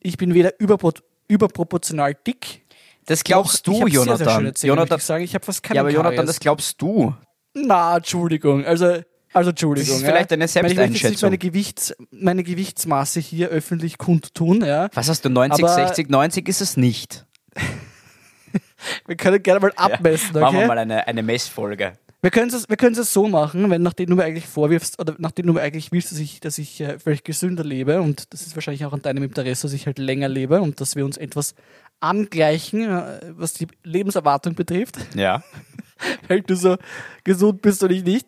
ich 0.00 0.16
bin 0.16 0.34
weder 0.34 0.58
überpro 0.60 0.92
überproportional 1.28 2.14
dick. 2.26 2.64
Das 3.06 3.22
glaubst 3.24 3.66
noch- 3.66 3.74
ich 3.86 3.94
du, 3.94 4.00
hab 4.00 4.06
sehr, 4.08 4.16
sehr 4.16 4.26
Jonathan. 4.26 4.44
möchte 4.44 4.66
Jonathan 4.66 4.98
ich 4.98 5.04
sagen. 5.04 5.24
Ich 5.24 5.34
habe 5.34 5.44
fast 5.44 5.62
keine 5.62 5.76
ja, 5.76 5.82
aber 5.82 5.90
Jonathan, 5.90 6.26
das 6.26 6.40
glaubst 6.40 6.80
du. 6.80 7.14
Na, 7.54 7.96
Entschuldigung. 7.96 8.64
Also, 8.64 9.02
Also 9.32 9.50
Entschuldigung. 9.50 9.88
Das 9.88 9.96
ist 9.98 10.04
vielleicht 10.06 10.30
ja. 10.30 10.34
eine 10.36 10.46
meine, 10.46 10.46
Ich 10.46 10.54
möchte 10.54 10.70
jetzt 10.72 10.90
Selbsteinschätzung. 10.92 11.26
meine, 11.28 11.38
Gewichts, 11.38 11.94
meine 12.10 12.42
Gewichtsmasse 12.44 13.20
hier 13.20 13.48
öffentlich 13.48 13.98
kundtun. 13.98 14.64
Ja. 14.64 14.88
Was 14.94 15.08
hast 15.08 15.24
du, 15.24 15.28
90, 15.30 15.64
Aber- 15.64 15.74
60, 15.74 16.08
90 16.10 16.48
ist 16.48 16.60
es 16.62 16.76
nicht. 16.76 17.26
Wir 19.06 19.16
können 19.16 19.42
gerne 19.42 19.60
mal 19.60 19.72
abmessen, 19.76 20.32
Machen 20.40 20.54
wir 20.54 20.58
okay? 20.60 20.66
mal 20.68 20.78
eine, 20.78 21.06
eine 21.06 21.22
Messfolge. 21.22 21.94
Wir 22.20 22.30
können 22.30 22.50
es 22.52 22.68
wir 22.68 22.76
können's 22.76 22.98
es 22.98 23.12
so 23.12 23.28
machen, 23.28 23.70
wenn 23.70 23.82
nachdem 23.82 24.10
du 24.10 24.16
mir 24.16 24.24
eigentlich 24.24 24.46
vorwirfst 24.48 24.98
oder 24.98 25.14
nachdem 25.18 25.46
du 25.46 25.52
mir 25.52 25.60
eigentlich 25.60 25.92
willst, 25.92 26.10
dass 26.10 26.18
ich, 26.18 26.40
dass 26.40 26.58
ich 26.58 26.80
äh, 26.80 26.98
vielleicht 26.98 27.24
gesünder 27.24 27.62
lebe 27.62 28.02
und 28.02 28.32
das 28.32 28.42
ist 28.42 28.56
wahrscheinlich 28.56 28.84
auch 28.84 28.92
an 28.92 29.02
deinem 29.02 29.22
Interesse, 29.22 29.62
dass 29.68 29.72
ich 29.72 29.86
halt 29.86 29.98
länger 29.98 30.28
lebe 30.28 30.60
und 30.60 30.80
dass 30.80 30.96
wir 30.96 31.04
uns 31.04 31.16
etwas 31.16 31.54
angleichen, 32.00 32.82
äh, 32.88 33.20
was 33.36 33.52
die 33.54 33.68
Lebenserwartung 33.84 34.54
betrifft, 34.54 34.96
Ja. 35.14 35.42
weil 36.28 36.42
du 36.42 36.54
so 36.56 36.76
gesund 37.24 37.62
bist 37.62 37.82
und 37.82 37.90
ich 37.92 38.02
nicht. 38.04 38.26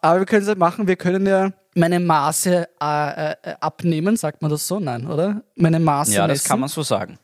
Aber 0.00 0.20
wir 0.20 0.26
können 0.26 0.42
es 0.42 0.48
halt 0.48 0.58
machen, 0.58 0.86
wir 0.86 0.96
können 0.96 1.26
ja 1.26 1.50
meine 1.74 2.00
Maße 2.00 2.68
äh, 2.80 3.30
äh, 3.32 3.36
abnehmen, 3.60 4.16
sagt 4.16 4.40
man 4.42 4.50
das 4.50 4.66
so? 4.66 4.78
Nein, 4.78 5.06
oder? 5.06 5.42
Meine 5.56 5.80
Maße 5.80 6.12
Ja, 6.12 6.26
das 6.26 6.38
messen. 6.38 6.48
kann 6.48 6.60
man 6.60 6.68
so 6.68 6.82
sagen. 6.82 7.18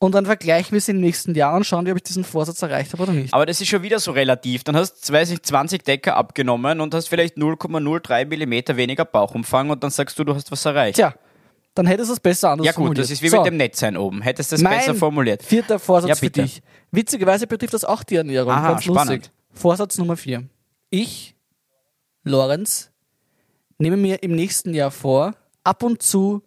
Und 0.00 0.12
dann 0.14 0.26
vergleichen 0.26 0.72
wir 0.72 0.78
es 0.78 0.88
im 0.88 1.00
nächsten 1.00 1.34
Jahr 1.34 1.56
und 1.56 1.64
schauen, 1.64 1.84
wir, 1.84 1.92
ob 1.92 1.96
ich 1.98 2.04
diesen 2.04 2.22
Vorsatz 2.22 2.62
erreicht 2.62 2.92
habe 2.92 3.02
oder 3.02 3.12
nicht. 3.12 3.34
Aber 3.34 3.46
das 3.46 3.60
ist 3.60 3.66
schon 3.66 3.82
wieder 3.82 3.98
so 3.98 4.12
relativ. 4.12 4.62
Dann 4.62 4.76
hast 4.76 5.08
du, 5.08 5.12
weiß 5.12 5.30
ich, 5.30 5.42
20 5.42 5.82
Decker 5.84 6.16
abgenommen 6.16 6.80
und 6.80 6.94
hast 6.94 7.08
vielleicht 7.08 7.36
0,03 7.36 8.26
Millimeter 8.26 8.76
weniger 8.76 9.04
Bauchumfang 9.04 9.70
und 9.70 9.82
dann 9.82 9.90
sagst 9.90 10.16
du, 10.18 10.22
du 10.24 10.34
hast 10.36 10.52
was 10.52 10.64
erreicht. 10.64 10.96
Tja, 10.96 11.14
dann 11.74 11.86
hättest 11.86 12.10
du 12.10 12.12
es 12.14 12.20
besser 12.20 12.50
anders 12.50 12.66
ja 12.66 12.70
gut, 12.72 12.76
formuliert. 12.76 12.98
das 13.04 13.10
ist 13.10 13.22
wie 13.22 13.28
So. 13.28 13.38
mit 13.38 13.46
dem 13.46 13.56
Netzsein 13.56 13.96
oben. 13.96 14.22
Hättest 14.22 14.52
du 14.52 14.54
das 14.54 14.62
Mein 14.62 14.78
besser 14.78 14.94
formuliert. 14.94 15.42
Vierter 15.42 15.80
Vorsatz 15.80 16.08
Ja, 16.10 16.14
für 16.14 16.26
bitte. 16.26 16.42
dich. 16.42 16.62
Witzigerweise 16.92 17.48
betrifft 17.48 17.74
das 17.74 17.84
auch 17.84 18.04
die 18.04 18.16
Ernährung. 18.16 18.52
Aha, 18.52 18.68
Ganz 18.74 18.86
lustig. 18.86 19.02
spannend. 19.04 19.30
Vorsatz 19.52 19.98
Nummer 19.98 20.16
vier. 20.16 20.44
Ich, 20.90 21.34
Lorenz, 22.22 22.92
nehme 23.78 23.96
mir 23.96 24.22
im 24.22 24.32
nächsten 24.36 24.74
Jahr 24.74 24.92
vor, 24.92 25.34
ab 25.64 25.82
und 25.82 26.02
zu 26.02 26.42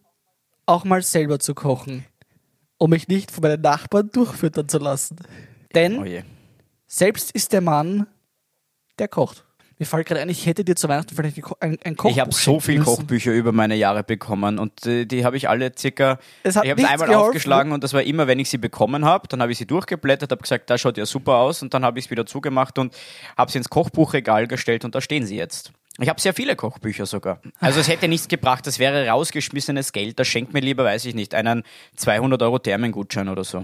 auch 0.66 0.86
mal 0.86 1.02
selber 1.02 1.40
zu 1.40 1.54
kochen, 1.54 2.06
um 2.82 2.90
mich 2.90 3.08
nicht 3.08 3.30
von 3.30 3.44
meinen 3.44 3.62
Nachbarn 3.62 4.10
durchfüttern 4.12 4.68
zu 4.68 4.80
lassen. 4.80 5.18
Denn 5.76 6.00
Oh 6.00 6.24
selbst 6.88 7.30
ist 7.32 7.54
der 7.54 7.62
Mann, 7.62 8.08
der 8.98 9.08
kocht. 9.08 9.46
Mir 9.78 9.86
fällt 9.86 10.08
gerade 10.08 10.22
ein, 10.22 10.30
ich 10.30 10.48
hätte 10.48 10.64
dir 10.64 10.76
zu 10.76 10.90
Weihnachten 10.90 11.16
vielleicht 11.16 11.38
ein, 11.60 11.78
ein, 11.84 11.96
Kochbuch 11.96 12.12
Ich 12.12 12.20
habe 12.20 12.32
so 12.32 12.40
schenken 12.40 12.62
viel 12.62 12.80
müssen. 12.80 12.96
Kochbücher 12.96 13.34
über 13.34 13.52
meine 13.52 13.76
Jahre 13.76 14.04
bekommen 14.04 14.58
und 14.58 14.86
äh, 14.88 15.06
die 15.06 15.26
habe 15.26 15.38
ich 15.38 15.48
alle 15.48 15.72
circa. 15.78 16.18
Ich 16.44 16.56
habe 16.56 16.70
es 16.70 16.84
einmal 16.84 17.08
geholfen. 17.08 17.16
aufgeschlagen 17.16 17.72
und 17.72 17.84
das 17.84 17.94
war 17.94 18.02
immer, 18.02 18.26
wenn 18.26 18.40
ich 18.40 18.50
sie 18.50 18.58
bekommen 18.58 19.06
habe. 19.06 19.28
Dann 19.28 19.44
habe 19.44 19.52
ich 19.52 19.60
sie 19.60 19.68
durchgeblättert, 19.68 20.32
habe 20.32 20.42
gesagt, 20.42 20.70
da 20.70 20.78
schaut 20.78 20.98
ja 20.98 21.06
super 21.06 21.36
aus 21.36 21.62
und 21.62 21.74
dann 21.76 21.86
habe 21.86 22.00
ich 22.00 22.06
es 22.06 22.12
wieder 22.12 22.26
zugemacht 22.26 22.80
und 22.80 22.96
habe 23.38 23.52
sie 23.52 23.60
ins 23.60 23.70
Kochbuchregal 23.70 24.48
gestellt 24.48 24.86
und 24.86 24.96
da 24.96 25.02
stehen 25.02 25.26
sie 25.26 25.36
jetzt. 25.36 25.72
Ich 26.00 26.10
habe 26.10 26.20
sehr 26.22 26.34
viele 26.34 26.56
Kochbücher 26.56 27.06
sogar. 27.06 27.42
Also 27.60 27.80
es 27.80 27.88
hätte 27.88 28.08
nichts 28.08 28.28
gebracht, 28.28 28.66
das 28.66 28.80
wäre 28.80 29.08
rausgeschmissenes 29.08 29.92
Geld. 29.92 30.20
Das 30.20 30.28
schenkt 30.28 30.54
mir 30.54 30.62
lieber, 30.62 30.84
weiß 30.86 31.06
ich 31.06 31.16
nicht, 31.16 31.36
einen 31.36 31.64
200 31.98 32.42
Euro 32.42 32.60
Thermengutschein 32.60 33.30
oder 33.30 33.44
so. 33.44 33.64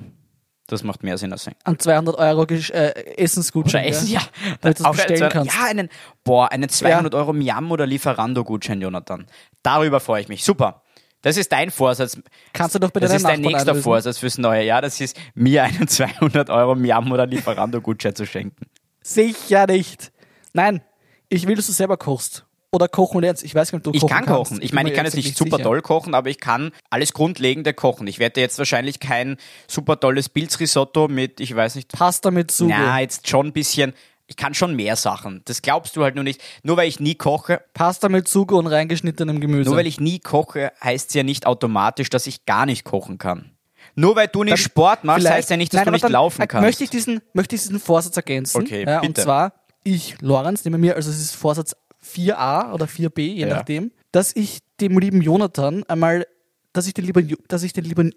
Das 0.70 0.84
macht 0.84 1.02
mehr 1.02 1.18
Sinn 1.18 1.32
als 1.32 1.48
ein. 1.48 1.56
An 1.64 1.80
200 1.80 2.18
Euro 2.18 2.44
äh, 2.46 3.16
Essensgutschein. 3.16 3.86
Oder 3.86 3.90
essen, 3.90 4.10
ja. 4.10 4.20
ja. 4.20 4.56
Damit 4.60 4.80
du 4.82 4.84
Auch 4.84 4.92
bestellen 4.92 5.24
einen- 5.24 5.32
kannst. 5.32 5.56
Ja, 5.56 5.64
einen, 5.66 5.90
boah, 6.26 6.52
einen 6.52 6.68
200 6.68 7.16
Euro 7.16 7.32
Miam 7.32 7.72
oder 7.72 7.88
Lieferando-Gutschein, 7.88 8.82
Jonathan. 8.82 9.26
Darüber 9.64 10.02
freue 10.02 10.22
ich 10.22 10.28
mich. 10.28 10.44
Super. 10.44 10.84
Das 11.22 11.38
ist 11.38 11.52
dein 11.54 11.72
Vorsatz. 11.72 12.20
Kannst 12.52 12.76
du 12.76 12.80
doch 12.80 12.92
bei 12.92 13.00
Das 13.00 13.14
ist 13.14 13.24
dein 13.24 13.40
Nachbarn 13.40 13.54
nächster 13.54 13.70
einlösen. 13.72 13.84
Vorsatz 13.84 14.18
fürs 14.18 14.38
neue 14.38 14.64
Jahr. 14.66 14.82
Das 14.82 15.00
ist, 15.00 15.18
mir 15.34 15.64
einen 15.64 15.88
200 15.88 16.50
Euro 16.50 16.76
Miam 16.76 17.10
oder 17.14 17.26
Lieferando-Gutschein 17.26 18.14
zu 18.16 18.26
schenken. 18.26 18.66
Sicher 19.02 19.68
nicht. 19.68 20.12
Nein, 20.52 20.82
ich 21.30 21.48
will, 21.48 21.56
dass 21.56 21.68
du 21.68 21.72
selber 21.74 21.98
kochst. 21.98 22.46
Oder 22.72 22.90
kochen 22.90 23.22
lernst. 23.22 23.44
Ich 23.44 23.56
weiß 23.56 23.72
gar 23.72 23.78
nicht, 23.80 23.88
ob 23.88 23.94
du 23.94 23.98
Ich 23.98 24.02
kochen 24.02 24.14
kann 24.14 24.26
kannst. 24.26 24.52
kochen. 24.52 24.62
Ich 24.62 24.74
meine, 24.74 24.90
ich 24.90 24.96
kann 24.96 25.06
jetzt 25.06 25.16
nicht 25.16 25.38
super 25.38 25.58
sicher. 25.58 25.64
toll 25.64 25.82
kochen, 25.82 26.14
aber 26.14 26.30
ich 26.30 26.38
kann 26.40 26.72
alles 26.90 27.14
Grundlegende 27.14 27.74
kochen. 27.74 28.08
Ich 28.08 28.20
werde 28.20 28.42
jetzt 28.42 28.58
wahrscheinlich 28.60 29.00
kein 29.00 29.38
super 29.68 29.98
tolles 30.00 30.28
Pilzrisotto 30.28 31.08
mit, 31.08 31.40
ich 31.40 31.56
weiß 31.56 31.76
nicht, 31.76 31.92
Pasta 31.94 32.30
mit 32.30 32.52
Sugo. 32.52 32.74
na, 32.78 33.00
jetzt 33.00 33.28
schon 33.30 33.48
ein 33.48 33.54
bisschen. 33.54 33.94
Ich 34.30 34.36
kann 34.36 34.54
schon 34.54 34.76
mehr 34.76 34.98
Sachen. 34.98 35.42
Das 35.46 35.62
glaubst 35.62 35.96
du 35.96 36.04
halt 36.04 36.16
nur 36.16 36.26
nicht. 36.26 36.42
Nur 36.62 36.76
weil 36.76 36.90
ich 36.90 37.00
nie 37.00 37.16
koche, 37.16 37.62
Pasta 37.74 38.10
mit 38.10 38.28
Sugo 38.28 38.60
und 38.60 38.68
reingeschnittenem 38.68 39.40
Gemüse. 39.40 39.70
Nur 39.70 39.78
weil 39.78 39.88
ich 39.88 40.02
nie 40.02 40.20
koche, 40.20 40.74
heißt 40.84 41.08
es 41.10 41.14
ja 41.14 41.24
nicht 41.24 41.46
automatisch, 41.48 42.10
dass 42.10 42.28
ich 42.28 42.46
gar 42.46 42.66
nicht 42.66 42.84
kochen 42.84 43.18
kann. 43.18 43.52
Nur 43.96 44.18
weil 44.18 44.28
du 44.28 44.44
nicht 44.44 44.52
Dann 44.52 44.58
Sport 44.58 45.06
machst, 45.06 45.30
heißt 45.30 45.50
ja 45.50 45.56
nicht, 45.56 45.74
dass 45.74 45.80
Nein, 45.80 45.86
du 45.86 45.92
nicht 45.94 46.10
laufen 46.10 46.46
kannst. 46.46 46.66
Möchte 46.66 46.84
ich 46.84 46.90
diesen, 46.90 47.22
möchte 47.32 47.56
ich 47.56 47.62
diesen 47.62 47.80
Vorsatz 47.80 48.18
ergänzen. 48.18 48.62
Okay, 48.62 48.84
ja, 48.86 49.00
Und 49.00 49.08
bitte. 49.08 49.22
zwar, 49.24 49.54
ich, 49.96 50.20
Lorenz, 50.22 50.64
nehme 50.66 50.78
mir, 50.78 50.96
also 50.96 51.10
es 51.10 51.20
ist 51.20 51.36
Vorsatz 51.36 51.76
4a 52.04 52.74
oder 52.74 52.86
4b, 52.86 53.22
je 53.22 53.42
Ja. 53.48 53.56
nachdem, 53.56 53.92
dass 54.12 54.36
ich 54.36 54.60
dem 54.80 54.98
lieben 55.00 55.22
Jonathan 55.22 55.84
einmal, 55.88 56.28
dass 56.74 56.88
ich 56.88 56.94
den 56.94 57.06
lieben, 57.06 57.36
dass 57.48 57.64
ich 57.64 57.74
den 57.74 57.84
lieben, 57.86 58.14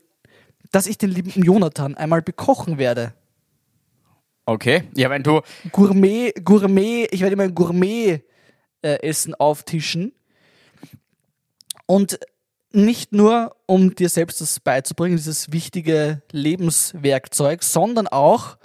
dass 0.73 0.87
ich 0.87 0.99
den 0.99 1.11
lieben 1.11 1.43
Jonathan 1.43 1.97
einmal 1.97 2.23
bekochen 2.23 2.79
werde. 2.79 3.15
okay, 4.47 4.85
ja, 4.97 5.11
wenn 5.11 5.23
du. 5.23 5.41
Gourmet, 5.73 6.33
Gourmet, 6.45 7.07
ich 7.11 7.21
werde 7.21 7.35
immer 7.35 7.45
ein 7.45 7.55
Gourmet-Essen 7.55 9.35
auftischen. 9.35 10.13
Und 11.87 12.19
nicht 12.73 13.13
nur, 13.13 13.57
um 13.67 13.95
dir 13.95 14.09
selbst 14.09 14.41
das 14.41 14.61
beizubringen, 14.61 15.17
dieses 15.17 15.53
wichtige 15.53 16.23
Lebenswerkzeug, 16.31 17.63
sondern 17.65 18.07
auch, 18.09 18.57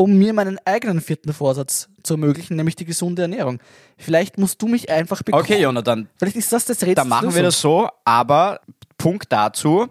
um 0.00 0.16
mir 0.16 0.32
meinen 0.32 0.58
eigenen 0.64 1.02
vierten 1.02 1.34
Vorsatz 1.34 1.90
zu 2.02 2.14
ermöglichen, 2.14 2.56
nämlich 2.56 2.74
die 2.74 2.86
gesunde 2.86 3.20
Ernährung. 3.20 3.60
Vielleicht 3.98 4.38
musst 4.38 4.62
du 4.62 4.66
mich 4.66 4.88
einfach 4.88 5.22
bekochen. 5.22 5.44
Okay, 5.44 5.60
Jonathan, 5.60 6.08
Vielleicht 6.16 6.36
ist 6.36 6.50
das 6.50 6.64
das 6.64 6.78
Rätsel. 6.80 6.94
dann 6.94 7.08
machen 7.08 7.34
wir 7.34 7.42
das 7.42 7.60
so, 7.60 7.86
aber 8.06 8.62
Punkt 8.96 9.30
dazu, 9.30 9.88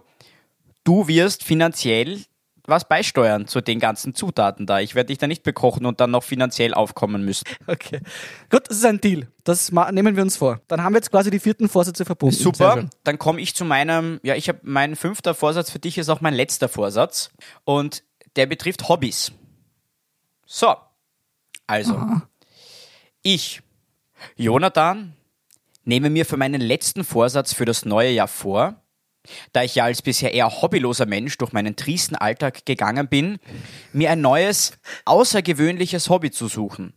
du 0.82 1.06
wirst 1.06 1.44
finanziell 1.44 2.22
was 2.66 2.88
beisteuern 2.88 3.46
zu 3.46 3.60
den 3.60 3.78
ganzen 3.78 4.12
Zutaten 4.12 4.66
da. 4.66 4.80
Ich 4.80 4.96
werde 4.96 5.08
dich 5.08 5.18
da 5.18 5.28
nicht 5.28 5.44
bekochen 5.44 5.86
und 5.86 6.00
dann 6.00 6.10
noch 6.10 6.24
finanziell 6.24 6.74
aufkommen 6.74 7.24
müssen. 7.24 7.44
Okay. 7.68 8.00
Gut, 8.50 8.68
das 8.68 8.78
ist 8.78 8.84
ein 8.84 9.00
Deal. 9.00 9.28
Das 9.44 9.70
nehmen 9.70 10.16
wir 10.16 10.24
uns 10.24 10.36
vor. 10.36 10.60
Dann 10.66 10.82
haben 10.82 10.92
wir 10.92 10.98
jetzt 10.98 11.12
quasi 11.12 11.30
die 11.30 11.38
vierten 11.38 11.68
Vorsätze 11.68 12.04
verbunden. 12.04 12.34
Super, 12.34 12.88
dann 13.04 13.18
komme 13.18 13.40
ich 13.40 13.54
zu 13.54 13.64
meinem, 13.64 14.18
ja, 14.24 14.34
ich 14.34 14.48
habe 14.48 14.58
mein 14.64 14.96
fünfter 14.96 15.34
Vorsatz 15.34 15.70
für 15.70 15.78
dich 15.78 15.98
ist 15.98 16.08
auch 16.08 16.20
mein 16.20 16.34
letzter 16.34 16.68
Vorsatz 16.68 17.30
und 17.62 18.02
der 18.34 18.46
betrifft 18.46 18.88
Hobbys. 18.88 19.32
So, 20.52 20.74
also, 21.68 21.96
ich, 23.22 23.62
Jonathan, 24.34 25.14
nehme 25.84 26.10
mir 26.10 26.26
für 26.26 26.36
meinen 26.36 26.60
letzten 26.60 27.04
Vorsatz 27.04 27.54
für 27.54 27.66
das 27.66 27.84
neue 27.84 28.10
Jahr 28.10 28.26
vor, 28.26 28.82
da 29.52 29.62
ich 29.62 29.76
ja 29.76 29.84
als 29.84 30.02
bisher 30.02 30.34
eher 30.34 30.50
hobbyloser 30.50 31.06
Mensch 31.06 31.38
durch 31.38 31.52
meinen 31.52 31.76
triesten 31.76 32.16
Alltag 32.16 32.66
gegangen 32.66 33.06
bin, 33.06 33.38
mir 33.92 34.10
ein 34.10 34.22
neues, 34.22 34.76
außergewöhnliches 35.04 36.08
Hobby 36.08 36.32
zu 36.32 36.48
suchen. 36.48 36.94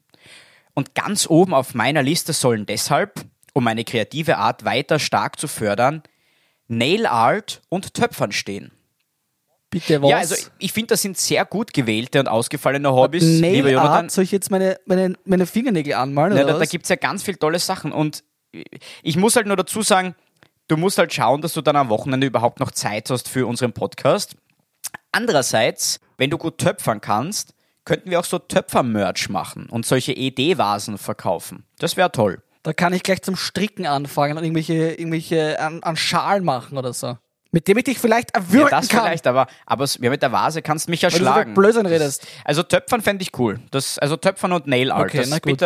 Und 0.74 0.96
ganz 0.96 1.30
oben 1.30 1.54
auf 1.54 1.76
meiner 1.76 2.02
Liste 2.02 2.34
sollen 2.34 2.66
deshalb, 2.66 3.24
um 3.54 3.66
meine 3.66 3.84
kreative 3.84 4.38
Art 4.38 4.66
weiter 4.66 4.98
stark 4.98 5.40
zu 5.40 5.48
fördern, 5.48 6.02
Nail 6.68 7.06
Art 7.06 7.62
und 7.70 7.94
Töpfern 7.94 8.32
stehen. 8.32 8.72
Bitte 9.74 10.02
was? 10.04 10.10
Ja, 10.12 10.18
also 10.18 10.36
ich 10.60 10.72
finde, 10.72 10.90
das 10.90 11.02
sind 11.02 11.18
sehr 11.18 11.46
gut 11.46 11.74
gewählte 11.74 12.20
und 12.20 12.28
ausgefallene 12.28 12.94
Hobbys, 12.94 13.24
lieber 13.24 13.48
Nail 13.48 13.70
Jonathan. 13.72 13.92
Art, 13.92 14.12
soll 14.12 14.24
ich 14.24 14.32
jetzt 14.32 14.52
meine, 14.52 14.78
meine, 14.86 15.16
meine 15.26 15.48
Fingernägel 15.48 15.96
anmalen? 15.96 16.34
Oder 16.34 16.46
da 16.46 16.60
da 16.60 16.66
gibt 16.66 16.86
es 16.86 16.90
ja 16.90 16.96
ganz 16.96 17.24
viele 17.24 17.40
tolle 17.40 17.58
Sachen 17.58 17.92
und 17.92 18.24
ich 19.02 19.18
muss 19.18 19.36
halt 19.36 19.48
nur 19.48 19.56
dazu 19.56 19.82
sagen, 19.82 20.14
du 20.68 20.78
musst 20.78 21.00
halt 21.00 21.12
schauen, 21.12 21.42
dass 21.42 21.54
du 21.54 21.62
dann 21.62 21.76
am 21.76 21.90
Wochenende 21.90 22.28
überhaupt 22.28 22.60
noch 22.60 22.70
Zeit 22.70 23.10
hast 23.10 23.28
für 23.28 23.48
unseren 23.48 23.74
Podcast. 23.74 24.36
Andererseits, 25.12 26.00
wenn 26.18 26.30
du 26.30 26.38
gut 26.38 26.60
töpfern 26.60 27.02
kannst, 27.02 27.56
könnten 27.84 28.12
wir 28.12 28.20
auch 28.20 28.26
so 28.26 28.38
Töpfer-Merch 28.38 29.30
machen 29.30 29.70
und 29.70 29.88
solche 29.88 30.14
ED-Vasen 30.16 31.00
verkaufen. 31.00 31.66
Das 31.80 31.98
wäre 31.98 32.12
toll. 32.12 32.44
Da 32.62 32.74
kann 32.74 32.94
ich 32.94 33.02
gleich 33.02 33.24
zum 33.24 33.36
Stricken 33.36 33.88
anfangen 33.88 34.38
und 34.38 34.44
irgendwelche, 34.44 34.94
irgendwelche 34.94 35.60
an, 35.60 35.82
an 35.82 35.98
Schalen 35.98 36.46
machen 36.46 36.78
oder 36.78 36.94
so. 36.94 37.18
Mit 37.54 37.68
dem 37.68 37.78
ich 37.78 37.84
dich 37.84 38.00
vielleicht 38.00 38.36
erwürgen 38.36 38.72
Ja, 38.72 38.80
das 38.82 38.90
kann. 38.90 39.02
vielleicht, 39.04 39.28
aber, 39.28 39.46
aber 39.68 39.86
ja, 40.02 40.10
mit 40.10 40.24
der 40.24 40.32
Vase 40.32 40.64
kannst 40.64 40.88
du 40.88 40.92
mich 40.92 41.04
Weil 41.04 41.12
du 41.12 41.18
so 41.18 41.24
erschlagen. 41.24 41.54
Blödsinn 41.54 41.86
redest. 41.86 42.26
Also 42.44 42.64
Töpfern 42.64 43.02
fände 43.02 43.22
ich 43.22 43.38
cool. 43.38 43.60
Das, 43.70 44.00
also 44.00 44.18
Töpfern 44.18 44.54
und 44.54 44.66
Nail 44.66 44.92
Art. 44.92 45.04
Okay, 45.06 45.20
das 45.20 45.30
na 45.30 45.38
gut. 45.38 45.62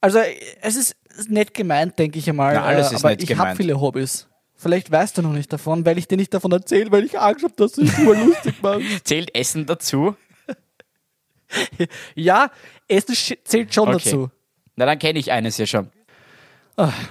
Also, 0.00 0.20
es 0.62 0.76
ist 0.76 0.94
nett 1.28 1.52
gemeint, 1.54 1.98
denke 1.98 2.20
ich 2.20 2.28
einmal. 2.30 2.54
Na, 2.54 2.62
alles 2.62 2.92
äh, 2.92 2.94
ist 2.94 3.00
aber 3.04 3.10
nett 3.10 3.22
ich 3.24 3.36
habe 3.36 3.56
viele 3.56 3.80
Hobbys. 3.80 4.28
Vielleicht 4.54 4.92
weißt 4.92 5.18
du 5.18 5.22
noch 5.22 5.32
nicht 5.32 5.52
davon, 5.52 5.84
weil 5.84 5.98
ich 5.98 6.06
dir 6.06 6.16
nicht 6.16 6.32
davon 6.32 6.52
erzähle, 6.52 6.92
weil 6.92 7.04
ich 7.04 7.18
Angst 7.18 7.42
habe, 7.44 7.54
dass 7.56 7.72
du 7.72 7.82
dich 7.82 7.98
nur 7.98 8.14
lustig 8.16 8.54
machst. 8.62 8.84
Zählt 9.04 9.34
Essen 9.34 9.66
dazu? 9.66 10.14
Ja, 12.14 12.50
Essen 12.88 13.14
zählt 13.44 13.74
schon 13.74 13.88
Okay. 13.88 13.98
dazu. 14.04 14.30
Na, 14.76 14.84
dann 14.86 14.98
kenne 14.98 15.18
ich 15.18 15.32
eines 15.32 15.56
ja 15.58 15.66
schon. 15.66 15.90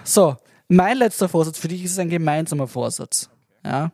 So, 0.03 0.37
mein 0.69 0.97
letzter 0.97 1.27
Vorsatz 1.27 1.57
für 1.57 1.67
dich 1.67 1.83
ist 1.83 1.97
ein 1.99 2.09
gemeinsamer 2.09 2.67
Vorsatz. 2.67 3.29
Ja. 3.63 3.91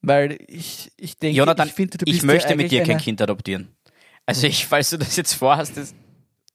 Weil 0.00 0.38
ich, 0.46 0.92
ich 0.96 1.18
denke, 1.18 1.36
Jonathan, 1.36 1.68
ich 1.68 1.74
finde, 1.74 1.98
du 1.98 2.06
ich 2.06 2.12
bist 2.12 2.24
möchte 2.24 2.50
ja 2.50 2.56
mit 2.56 2.70
dir 2.70 2.82
kein 2.82 2.98
Kind 2.98 3.20
adoptieren. 3.20 3.68
Also 4.26 4.46
ich, 4.46 4.66
falls 4.66 4.90
du 4.90 4.98
das 4.98 5.16
jetzt 5.16 5.34
vorhast, 5.34 5.76
das, 5.76 5.94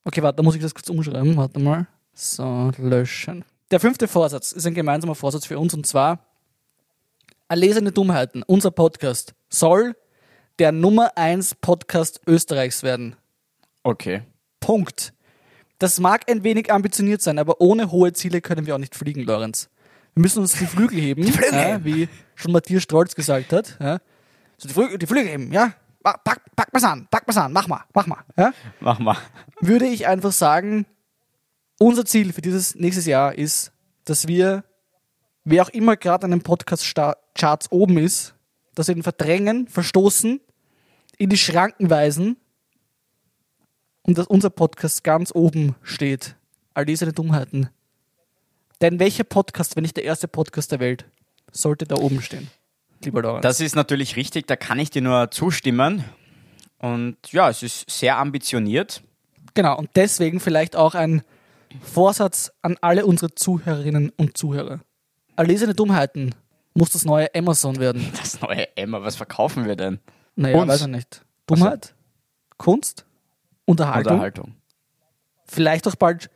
Okay, 0.06 0.22
warte, 0.22 0.38
da 0.38 0.44
muss 0.44 0.56
ich 0.56 0.62
das 0.62 0.74
kurz 0.74 0.90
umschreiben. 0.90 1.38
Warte 1.38 1.60
mal. 1.60 1.88
So, 2.14 2.72
löschen. 2.78 3.46
Der 3.72 3.80
fünfte 3.80 4.08
Vorsatz 4.08 4.52
ist 4.52 4.68
ein 4.68 4.74
gemeinsamer 4.74 5.16
Vorsatz 5.16 5.46
für 5.46 5.58
uns 5.58 5.74
und 5.74 5.88
zwar 5.88 6.28
Erlesene 7.48 7.92
Dummheiten, 7.92 8.44
unser 8.44 8.72
Podcast, 8.72 9.34
soll 9.50 9.96
der 10.60 10.72
Nummer 10.72 11.18
1 11.18 11.56
Podcast 11.56 12.22
Österreichs 12.26 12.84
werden. 12.84 13.16
Okay. 13.84 14.24
Punkt. 14.60 15.14
Das 15.78 16.00
mag 16.00 16.30
ein 16.30 16.44
wenig 16.44 16.72
ambitioniert 16.72 17.22
sein, 17.22 17.40
aber 17.40 17.62
ohne 17.62 17.92
hohe 17.92 18.14
Ziele 18.14 18.42
können 18.42 18.66
wir 18.66 18.76
auch 18.76 18.80
nicht 18.80 18.96
fliegen, 18.96 19.24
Lorenz. 19.24 19.70
Wir 20.16 20.22
müssen 20.22 20.40
uns 20.40 20.54
die 20.54 20.66
Flügel 20.66 21.00
heben, 21.00 21.24
Flügel. 21.24 21.54
Ja, 21.60 21.84
wie 21.84 22.08
schon 22.36 22.52
Matthias 22.52 22.84
Strolz 22.84 23.16
gesagt 23.16 23.52
hat. 23.54 23.78
Ja. 23.80 24.00
So 24.58 24.68
die, 24.68 24.74
Flügel, 24.74 24.98
die 24.98 25.08
Flügel 25.08 25.28
heben, 25.32 25.52
ja. 25.52 25.74
Pa- 26.04 26.18
Pack, 26.18 26.42
pack 26.56 26.72
mal's 26.74 26.84
an, 26.84 27.08
pack 27.10 27.26
mal's 27.28 27.38
an, 27.38 27.52
mach 27.54 27.68
mal, 27.68 27.84
mach 27.94 28.06
mal. 28.08 28.20
Ja. 28.38 28.54
Mach 28.80 29.00
mal. 29.00 29.18
Würde 29.62 29.86
ich 29.88 30.06
einfach 30.08 30.32
sagen, 30.32 30.86
unser 31.80 32.06
Ziel 32.06 32.34
für 32.34 32.42
dieses 32.42 32.76
nächstes 32.76 33.06
Jahr 33.06 33.34
ist, 33.36 33.72
dass 34.06 34.28
wir, 34.28 34.64
wer 35.46 35.64
auch 35.64 35.70
immer 35.70 35.96
gerade 35.98 36.26
an 36.26 36.32
den 36.32 36.42
Podcast-Charts 36.44 37.72
oben 37.72 37.98
ist, 37.98 38.36
dass 38.76 38.88
wir 38.90 38.96
ihn 38.96 39.04
verdrängen, 39.04 39.68
verstoßen, 39.68 40.42
in 41.18 41.30
die 41.30 41.38
Schranken 41.38 41.90
weisen 41.90 42.38
und 44.04 44.18
dass 44.18 44.28
unser 44.28 44.50
Podcast 44.50 45.04
ganz 45.04 45.32
oben 45.34 45.76
steht. 45.84 46.36
All 46.74 46.86
diese 46.86 47.12
Dummheiten. 47.14 47.70
Denn 48.84 49.00
welcher 49.00 49.24
Podcast, 49.24 49.78
wenn 49.78 49.84
nicht 49.84 49.96
der 49.96 50.04
erste 50.04 50.28
Podcast 50.28 50.74
der 50.74 50.82
Welt, 50.82 51.06
sollte 51.54 51.86
da 51.86 51.96
oben 51.96 52.22
stehen? 52.22 52.50
Lieber 53.02 53.22
Lorenz. 53.22 53.42
Das 53.42 53.62
ist 53.62 53.78
natürlich 53.78 54.18
richtig, 54.18 54.46
da 54.46 54.58
kann 54.58 54.78
ich 54.78 54.90
dir 54.90 55.02
nur 55.02 55.32
zustimmen. 55.32 56.04
Und 56.80 57.16
ja, 57.32 57.50
es 57.50 57.64
ist 57.64 57.90
sehr 57.90 58.18
ambitioniert. 58.18 59.02
Genau, 59.54 59.78
und 59.78 59.90
deswegen 59.96 60.42
vielleicht 60.42 60.76
auch 60.76 60.96
ein 60.96 61.22
Vorsatz 61.82 62.52
an 62.62 62.76
alle 62.82 63.06
unsere 63.06 63.34
Zuhörerinnen 63.34 64.10
und 64.18 64.36
Zuhörer. 64.36 64.82
Erlesene 65.38 65.74
Dummheiten 65.74 66.36
muss 66.74 66.90
das 66.90 67.06
neue 67.06 67.34
Amazon 67.34 67.78
werden. 67.80 68.12
Das 68.18 68.42
neue 68.42 68.76
Emma, 68.76 69.02
was 69.02 69.16
verkaufen 69.16 69.66
wir 69.66 69.78
denn? 69.78 70.02
Naja, 70.36 70.58
Uns. 70.58 70.70
weiß 70.70 70.82
ich 70.82 70.88
nicht. 70.88 71.26
Dummheit, 71.48 71.96
Kunst, 72.58 73.06
Unterhaltung, 73.64 74.12
Unterhaltung. 74.12 74.56
vielleicht 75.46 75.88
auch 75.88 75.96
bald 75.96 76.30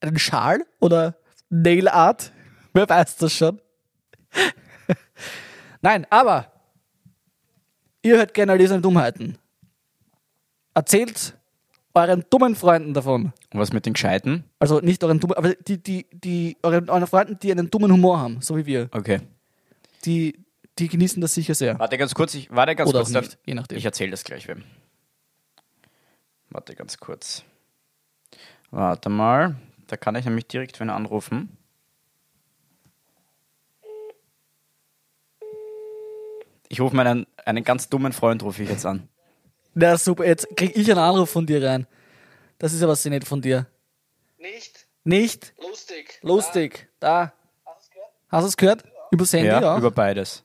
einen 0.00 0.18
Schal 0.18 0.66
oder 0.80 1.14
Nail 1.48 1.88
Art. 1.88 2.32
Wer 2.72 2.88
weiß 2.88 3.16
das 3.16 3.32
schon? 3.32 3.60
Nein, 5.80 6.06
aber 6.10 6.52
ihr 8.02 8.16
hört 8.16 8.34
gerne 8.34 8.52
erlesene 8.52 8.80
Dummheiten. 8.80 9.38
Erzählt 10.74 11.36
euren 11.94 12.24
dummen 12.28 12.54
Freunden 12.54 12.92
davon. 12.92 13.32
Und 13.52 13.60
was 13.60 13.72
mit 13.72 13.86
den 13.86 13.94
Gescheiten? 13.94 14.44
Also 14.58 14.80
nicht 14.80 15.02
euren 15.02 15.18
dummen, 15.20 15.36
aber 15.36 15.54
die, 15.54 15.82
die, 15.82 16.06
die, 16.12 16.56
euren, 16.62 16.90
euren 16.90 17.06
Freunden, 17.06 17.38
die 17.38 17.50
einen 17.50 17.70
dummen 17.70 17.90
Humor 17.90 18.18
haben, 18.20 18.42
so 18.42 18.56
wie 18.56 18.66
wir, 18.66 18.88
Okay. 18.92 19.20
die, 20.04 20.44
die 20.78 20.88
genießen 20.88 21.22
das 21.22 21.32
sicher 21.32 21.54
sehr. 21.54 21.78
Warte 21.78 21.96
ganz 21.96 22.14
kurz, 22.14 22.34
ich 22.34 22.50
warte 22.50 22.74
ganz 22.76 22.90
Oder 22.90 22.98
kurz. 22.98 23.08
auch 23.10 23.12
dann- 23.14 23.24
nicht, 23.24 23.38
je 23.46 23.54
nachdem. 23.54 23.78
Ich 23.78 23.84
erzähle 23.86 24.10
das 24.10 24.24
gleich 24.24 24.46
wem. 24.48 24.64
Warte 26.50 26.74
ganz 26.74 26.98
kurz. 26.98 27.44
Warte 28.70 29.08
mal. 29.08 29.56
Da 29.86 29.96
kann 29.96 30.16
ich 30.16 30.24
nämlich 30.24 30.46
direkt 30.48 30.80
wen 30.80 30.90
anrufen. 30.90 31.56
Ich 36.68 36.80
rufe 36.80 36.96
meinen 36.96 37.26
einen 37.44 37.62
ganz 37.64 37.88
dummen 37.88 38.12
Freund 38.12 38.42
rufe 38.42 38.62
ich 38.62 38.68
jetzt 38.70 38.86
an. 38.86 39.08
Na 39.74 39.96
super, 39.96 40.24
jetzt 40.26 40.48
krieg 40.56 40.76
ich 40.76 40.90
einen 40.90 40.98
Anruf 41.00 41.30
von 41.30 41.46
dir 41.46 41.62
rein. 41.62 41.86
Das 42.58 42.72
ist 42.72 42.82
aber 42.82 42.96
sehr 42.96 43.10
nett 43.10 43.24
von 43.24 43.40
dir. 43.40 43.66
Nicht 44.38 44.86
Nicht? 45.04 45.54
lustig. 45.60 46.18
Lustig. 46.22 46.88
Da. 46.98 47.32
Hast 48.28 48.42
du 48.44 48.48
es 48.48 48.56
gehört? 48.56 48.84
Übers 49.12 49.32
Handy 49.32 49.46
Ja, 49.48 49.74
auch? 49.74 49.78
über 49.78 49.90
beides. 49.92 50.42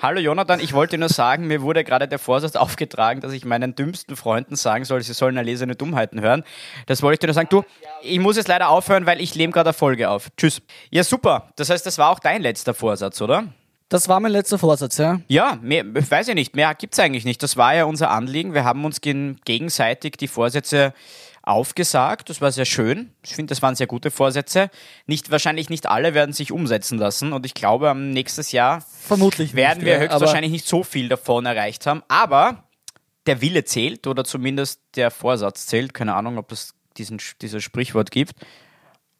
Hallo 0.00 0.20
Jonathan, 0.20 0.60
ich 0.60 0.72
wollte 0.72 0.98
nur 0.98 1.08
sagen, 1.08 1.46
mir 1.46 1.62
wurde 1.62 1.84
gerade 1.84 2.08
der 2.08 2.18
Vorsatz 2.18 2.56
aufgetragen, 2.56 3.20
dass 3.20 3.32
ich 3.32 3.44
meinen 3.44 3.74
dümmsten 3.74 4.16
Freunden 4.16 4.56
sagen 4.56 4.84
soll, 4.84 5.02
sie 5.02 5.12
sollen 5.12 5.36
erlesene 5.36 5.74
Dummheiten 5.76 6.20
hören. 6.20 6.44
Das 6.86 7.02
wollte 7.02 7.14
ich 7.14 7.18
dir 7.20 7.26
nur 7.28 7.34
sagen. 7.34 7.48
Du, 7.50 7.64
ich 8.02 8.18
muss 8.18 8.36
jetzt 8.36 8.48
leider 8.48 8.68
aufhören, 8.68 9.06
weil 9.06 9.20
ich 9.20 9.34
nehme 9.34 9.52
gerade 9.52 9.70
eine 9.70 9.74
Folge 9.74 10.10
auf. 10.10 10.28
Tschüss. 10.36 10.62
Ja, 10.90 11.04
super. 11.04 11.52
Das 11.56 11.70
heißt, 11.70 11.86
das 11.86 11.98
war 11.98 12.10
auch 12.10 12.18
dein 12.18 12.42
letzter 12.42 12.74
Vorsatz, 12.74 13.20
oder? 13.20 13.44
Das 13.88 14.08
war 14.08 14.20
mein 14.20 14.32
letzter 14.32 14.58
Vorsatz, 14.58 14.96
ja. 14.96 15.20
Ja, 15.28 15.58
mehr, 15.60 15.84
weiß 15.86 16.28
ich 16.28 16.34
nicht. 16.34 16.56
Mehr 16.56 16.74
gibt's 16.74 16.98
eigentlich 16.98 17.26
nicht. 17.26 17.42
Das 17.42 17.58
war 17.58 17.74
ja 17.74 17.84
unser 17.84 18.10
Anliegen. 18.10 18.54
Wir 18.54 18.64
haben 18.64 18.84
uns 18.86 19.02
gen- 19.02 19.38
gegenseitig 19.44 20.16
die 20.16 20.28
Vorsätze 20.28 20.94
aufgesagt. 21.42 22.30
Das 22.30 22.40
war 22.40 22.52
sehr 22.52 22.64
schön. 22.64 23.12
Ich 23.22 23.34
finde, 23.34 23.50
das 23.50 23.62
waren 23.62 23.74
sehr 23.74 23.86
gute 23.86 24.10
Vorsätze. 24.10 24.70
Nicht, 25.06 25.30
wahrscheinlich 25.30 25.70
nicht 25.70 25.86
alle 25.86 26.14
werden 26.14 26.32
sich 26.32 26.52
umsetzen 26.52 26.98
lassen. 26.98 27.32
Und 27.32 27.44
ich 27.46 27.54
glaube, 27.54 27.90
am 27.90 28.10
nächstes 28.10 28.52
Jahr 28.52 28.84
Vermutlich 29.02 29.54
werden 29.54 29.78
nicht, 29.78 29.86
wir 29.86 29.98
höchstwahrscheinlich 29.98 30.52
nicht 30.52 30.66
so 30.66 30.82
viel 30.82 31.08
davon 31.08 31.46
erreicht 31.46 31.86
haben. 31.86 32.02
Aber 32.08 32.64
der 33.26 33.40
Wille 33.40 33.64
zählt 33.64 34.06
oder 34.06 34.24
zumindest 34.24 34.80
der 34.94 35.10
Vorsatz 35.10 35.66
zählt. 35.66 35.94
Keine 35.94 36.14
Ahnung, 36.14 36.38
ob 36.38 36.52
es 36.52 36.74
diesen, 36.96 37.20
dieses 37.40 37.62
Sprichwort 37.62 38.10
gibt. 38.10 38.34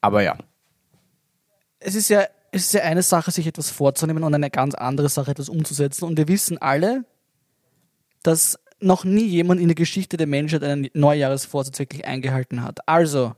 Aber 0.01 0.23
ja. 0.23 0.37
Es 1.81 1.95
ist 1.95 2.09
ja, 2.09 2.27
es 2.53 2.67
ist 2.67 2.75
ja 2.75 2.83
eine 2.83 3.03
Sache, 3.03 3.31
sich 3.31 3.47
etwas 3.47 3.71
vorzunehmen 3.71 4.23
und 4.23 4.35
eine 4.35 4.51
ganz 4.51 4.75
andere 4.75 5.09
Sache, 5.09 5.33
etwas 5.33 5.49
umzusetzen. 5.49 6.05
Und 6.05 6.17
wir 6.17 6.29
wissen 6.29 6.59
alle, 6.59 7.05
dass 8.23 8.59
noch 8.83 9.05
nie 9.05 9.25
jemand 9.27 9.61
in 9.61 9.68
der 9.68 9.75
Geschichte 9.75 10.16
der 10.16 10.27
Menschheit 10.27 10.62
einen 10.62 10.88
Neujahresvorsatz 10.95 11.79
wirklich 11.79 12.05
eingehalten 12.05 12.62
hat. 12.62 12.87
Also, 12.88 13.35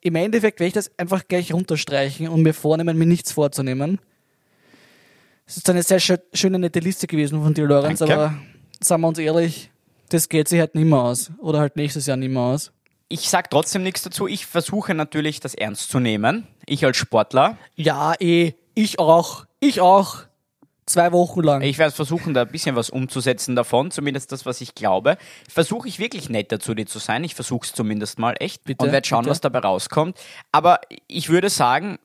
im 0.00 0.14
Endeffekt 0.14 0.60
werde 0.60 0.68
ich 0.68 0.74
das 0.74 0.90
einfach 0.98 1.26
gleich 1.28 1.52
runterstreichen 1.52 2.28
und 2.28 2.42
mir 2.42 2.54
vornehmen, 2.54 2.96
mir 2.98 3.06
nichts 3.06 3.32
vorzunehmen. 3.32 3.98
Es 5.46 5.56
ist 5.56 5.68
eine 5.68 5.82
sehr 5.82 6.00
schö- 6.00 6.20
schöne, 6.32 6.58
nette 6.58 6.78
Liste 6.80 7.06
gewesen 7.06 7.42
von 7.42 7.52
dir, 7.54 7.66
Lorenz, 7.66 7.98
Danke. 7.98 8.14
aber 8.14 8.34
sagen 8.80 9.02
wir 9.02 9.08
uns 9.08 9.18
ehrlich, 9.18 9.70
das 10.08 10.28
geht 10.28 10.48
sich 10.48 10.60
halt 10.60 10.74
nicht 10.74 10.86
mehr 10.86 11.00
aus. 11.00 11.30
Oder 11.38 11.60
halt 11.60 11.76
nächstes 11.76 12.06
Jahr 12.06 12.16
nicht 12.16 12.30
mehr 12.30 12.42
aus. 12.42 12.72
Ich 13.08 13.28
sage 13.28 13.48
trotzdem 13.50 13.82
nichts 13.82 14.02
dazu. 14.02 14.26
Ich 14.28 14.46
versuche 14.46 14.94
natürlich, 14.94 15.40
das 15.40 15.54
ernst 15.54 15.90
zu 15.90 15.98
nehmen. 15.98 16.46
Ich 16.66 16.84
als 16.84 16.96
Sportler. 16.96 17.58
Ja, 17.74 18.14
eh, 18.20 18.52
ich 18.74 18.98
auch. 19.00 19.44
Ich 19.58 19.80
auch. 19.80 20.18
Zwei 20.90 21.12
Wochen 21.12 21.42
lang. 21.42 21.62
Ich 21.62 21.78
werde 21.78 21.94
versuchen, 21.94 22.34
da 22.34 22.42
ein 22.42 22.48
bisschen 22.48 22.74
was 22.74 22.90
umzusetzen 22.90 23.54
davon, 23.54 23.92
zumindest 23.92 24.32
das, 24.32 24.44
was 24.44 24.60
ich 24.60 24.74
glaube. 24.74 25.18
Versuche 25.48 25.86
ich 25.86 26.00
wirklich 26.00 26.28
netter 26.28 26.58
zu 26.58 26.74
dir 26.74 26.84
zu 26.84 26.98
sein. 26.98 27.22
Ich 27.22 27.36
versuche 27.36 27.64
es 27.64 27.72
zumindest 27.72 28.18
mal 28.18 28.34
echt 28.40 28.64
Bitte, 28.64 28.84
und 28.84 28.90
werde 28.90 29.06
schauen, 29.06 29.20
bitte. 29.20 29.30
was 29.30 29.40
dabei 29.40 29.60
rauskommt. 29.60 30.18
Aber 30.50 30.80
ich 31.06 31.28
würde 31.28 31.48
sagen, 31.48 32.00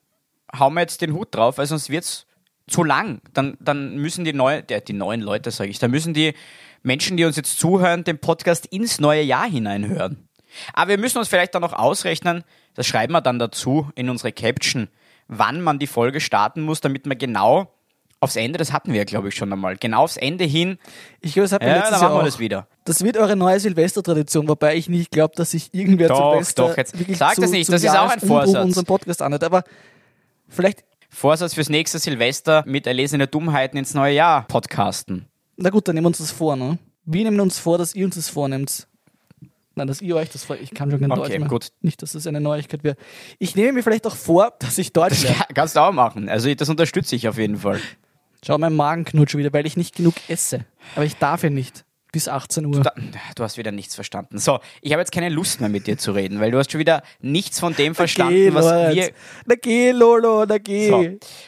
hau 0.56 0.70
mir 0.70 0.82
jetzt 0.82 1.02
den 1.02 1.14
Hut 1.14 1.34
drauf, 1.34 1.58
weil 1.58 1.66
sonst 1.66 1.90
wird's 1.90 2.28
zu 2.68 2.84
lang. 2.84 3.22
Dann, 3.34 3.58
dann 3.60 3.98
müssen 3.98 4.24
die, 4.24 4.34
neu, 4.34 4.62
der, 4.62 4.82
die 4.82 4.94
neuen 4.94 5.22
Leute, 5.22 5.50
sage 5.50 5.72
ich, 5.72 5.80
da 5.80 5.88
müssen 5.88 6.14
die 6.14 6.36
Menschen, 6.84 7.18
die 7.18 7.26
uns 7.26 7.38
jetzt 7.38 7.58
zuhören, 7.58 8.04
den 8.04 8.20
Podcast 8.20 8.68
ins 8.68 9.00
neue 9.00 9.24
Jahr 9.24 9.50
hineinhören. 9.50 10.30
Aber 10.74 10.90
wir 10.90 11.00
müssen 11.00 11.18
uns 11.18 11.28
vielleicht 11.28 11.56
dann 11.56 11.64
noch 11.64 11.74
ausrechnen, 11.74 12.44
das 12.76 12.86
schreiben 12.86 13.14
wir 13.14 13.22
dann 13.22 13.40
dazu 13.40 13.90
in 13.96 14.12
unsere 14.12 14.32
Caption, 14.32 14.90
wann 15.28 15.62
man 15.62 15.80
die 15.80 15.88
Folge 15.88 16.22
starten 16.22 16.62
muss, 16.62 16.82
damit 16.82 17.08
man 17.08 17.18
genau 17.18 17.75
aufs 18.26 18.36
Ende, 18.36 18.58
das 18.60 18.74
hatten 18.74 18.92
wir 18.92 18.98
ja, 18.98 19.04
glaube 19.06 19.30
ich, 19.30 19.36
schon 19.36 19.52
einmal, 19.54 19.78
genau 19.78 20.04
aufs 20.04 20.18
Ende 20.18 20.44
hin, 20.44 20.78
Ich 21.22 21.34
glaube, 21.34 21.46
das 21.46 21.54
hat 21.54 21.62
man 21.62 21.70
ja, 21.70 21.76
letztes 21.78 21.92
dann 21.92 22.00
machen 22.02 22.12
Jahr 22.12 22.20
wir 22.20 22.22
auch. 22.22 22.26
das 22.26 22.40
wieder. 22.40 22.68
Das 22.84 23.04
wird 23.04 23.18
eure 23.18 23.36
neue 23.36 23.60
Silvestertradition, 23.60 24.48
wobei 24.50 24.76
ich 24.76 24.90
nicht 24.90 25.12
glaube, 25.12 25.34
dass 25.36 25.52
sich 25.52 25.74
irgendwer 25.74 26.10
Doch, 26.10 26.32
Silvester 26.34 26.68
doch, 26.68 26.78
jetzt 26.78 27.00
wirklich 27.00 27.18
sag 27.18 27.36
zu, 27.36 27.42
das 27.42 27.52
nicht, 27.52 27.72
das 27.72 27.82
ist 27.84 27.90
auch 27.98 28.10
ein 28.10 28.20
Vorsatz. 28.20 28.64
unseren 28.66 28.86
Podcast 28.86 29.22
anhört. 29.22 29.44
Aber 29.44 29.64
vielleicht, 30.50 30.84
Vorsatz 31.10 31.54
fürs 31.54 31.70
nächste 31.70 31.98
Silvester 32.00 32.64
mit 32.68 32.86
erlesene 32.88 33.28
Dummheiten 33.28 33.78
ins 33.78 33.94
neue 33.94 34.14
Jahr 34.16 34.46
podcasten. 34.48 35.26
na 35.56 35.70
gut, 35.70 35.88
dann 35.88 35.96
nehmen 35.96 36.06
wir 36.06 36.10
uns 36.10 36.18
das 36.18 36.32
vor, 36.32 36.56
ne? 36.58 36.78
Wir 37.06 37.24
nehmen 37.24 37.40
uns 37.40 37.58
vor, 37.60 37.78
dass 37.78 37.96
ihr 37.96 38.06
uns 38.06 38.16
das 38.16 38.28
vornehmt. 38.30 38.88
Nein, 39.78 39.88
dass 39.88 40.02
ihr 40.02 40.16
euch 40.16 40.30
das 40.30 40.44
vor. 40.46 40.56
Ich 40.56 40.74
kann 40.74 40.90
schon 40.90 41.02
kein 41.02 41.12
Okay, 41.12 41.22
Deutsch 41.22 41.40
mehr. 41.40 41.48
gut. 41.50 41.68
Nicht, 41.82 42.02
dass 42.02 42.14
das 42.14 42.26
eine 42.28 42.40
Neuigkeit 42.40 42.84
wäre. 42.86 42.96
Ich 43.40 43.56
nehme 43.58 43.74
mir 43.74 43.84
vielleicht 43.84 44.08
auch 44.08 44.16
vor, 44.16 44.54
dass 44.60 44.78
ich 44.78 44.94
Deutsch 44.94 45.22
lerne. 45.24 45.38
Ja, 45.40 45.46
kannst 45.54 45.76
du 45.76 45.82
auch 45.82 45.92
machen. 45.92 46.30
Also 46.30 46.54
das 46.54 46.70
unterstütze 46.70 47.16
ich 47.16 47.28
auf 47.28 47.38
jeden 47.38 47.58
Fall. 47.58 47.80
Schau, 48.46 48.58
mein 48.60 48.76
Magen 48.76 49.06
knurrt 49.06 49.32
schon 49.32 49.40
wieder, 49.40 49.52
weil 49.54 49.66
ich 49.66 49.76
nicht 49.76 49.96
genug 49.96 50.14
esse. 50.28 50.66
Aber 50.96 51.06
ich 51.06 51.16
darf 51.18 51.44
ja 51.44 51.50
nicht. 51.50 51.84
Bis 52.12 52.30
18 52.30 52.66
Uhr. 52.68 52.82
Da, 52.82 52.94
du 53.36 53.44
hast 53.44 53.58
wieder 53.58 53.72
nichts 53.74 53.94
verstanden. 53.96 54.38
So, 54.38 54.60
ich 54.82 54.94
habe 54.94 55.02
jetzt 55.02 55.12
keine 55.12 55.28
Lust 55.28 55.60
mehr 55.60 55.70
mit 55.70 55.86
dir 55.86 55.98
zu 55.98 56.14
reden, 56.14 56.40
weil 56.40 56.50
du 56.52 56.58
hast 56.58 56.72
schon 56.72 56.80
wieder 56.80 57.02
nichts 57.20 57.60
von 57.60 57.76
dem 57.76 57.94
verstanden, 57.94 58.36
geh, 58.36 58.54
was 58.54 58.64
Lorenz. 58.66 58.96
wir... 58.96 59.10
Na 59.48 59.56
geh, 59.62 59.92
Lolo, 59.92 60.46
na 60.48 60.58
geh. 60.60 60.90
So. 60.90 61.06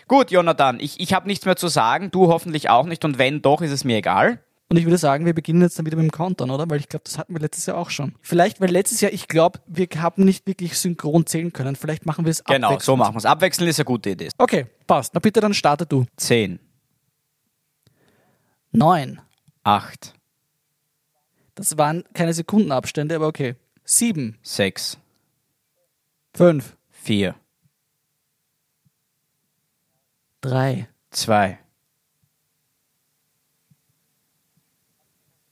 Gut, 0.09 0.29
Jonathan, 0.31 0.79
ich, 0.81 0.99
ich 0.99 1.13
habe 1.13 1.27
nichts 1.27 1.45
mehr 1.45 1.55
zu 1.55 1.69
sagen, 1.69 2.11
du 2.11 2.27
hoffentlich 2.27 2.69
auch 2.69 2.85
nicht 2.85 3.05
und 3.05 3.17
wenn 3.17 3.41
doch, 3.41 3.61
ist 3.61 3.71
es 3.71 3.85
mir 3.85 3.97
egal. 3.97 4.41
Und 4.69 4.75
ich 4.75 4.83
würde 4.83 4.97
sagen, 4.97 5.25
wir 5.25 5.33
beginnen 5.33 5.61
jetzt 5.61 5.79
dann 5.79 5.85
wieder 5.85 5.95
mit 5.95 6.03
dem 6.03 6.11
Countdown, 6.11 6.49
oder? 6.49 6.69
Weil 6.69 6.79
ich 6.81 6.89
glaube, 6.89 7.03
das 7.05 7.17
hatten 7.17 7.33
wir 7.33 7.39
letztes 7.39 7.65
Jahr 7.67 7.77
auch 7.77 7.89
schon. 7.89 8.15
Vielleicht, 8.21 8.59
weil 8.59 8.69
letztes 8.69 8.99
Jahr, 8.99 9.13
ich 9.13 9.29
glaube, 9.29 9.59
wir 9.67 9.87
haben 9.99 10.25
nicht 10.25 10.45
wirklich 10.45 10.77
synchron 10.77 11.25
zählen 11.25 11.53
können. 11.53 11.77
Vielleicht 11.77 12.05
machen 12.05 12.25
wir 12.25 12.31
es 12.31 12.43
Genau, 12.43 12.67
abwechselnd. 12.67 12.81
so 12.83 12.97
machen 12.97 13.13
wir 13.13 13.19
es. 13.19 13.25
Abwechseln 13.25 13.69
ist 13.69 13.79
eine 13.79 13.85
gute 13.85 14.09
Idee. 14.09 14.27
Okay, 14.37 14.65
passt. 14.85 15.13
Na 15.13 15.21
bitte, 15.21 15.39
dann 15.39 15.53
starte 15.53 15.85
du. 15.85 16.03
10, 16.17 16.59
Neun. 18.71 19.19
8, 19.63 20.13
Das 21.55 21.77
waren 21.77 22.03
keine 22.13 22.33
Sekundenabstände, 22.33 23.15
aber 23.15 23.27
okay. 23.27 23.55
Sieben. 23.83 24.37
6, 24.43 24.97
Fünf. 26.33 26.77
vier, 26.89 27.35
Drei. 30.41 30.87
zwei, 31.11 31.57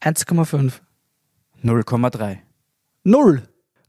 1,5. 0.00 0.80
0,3. 1.64 2.38
Null. 3.02 3.42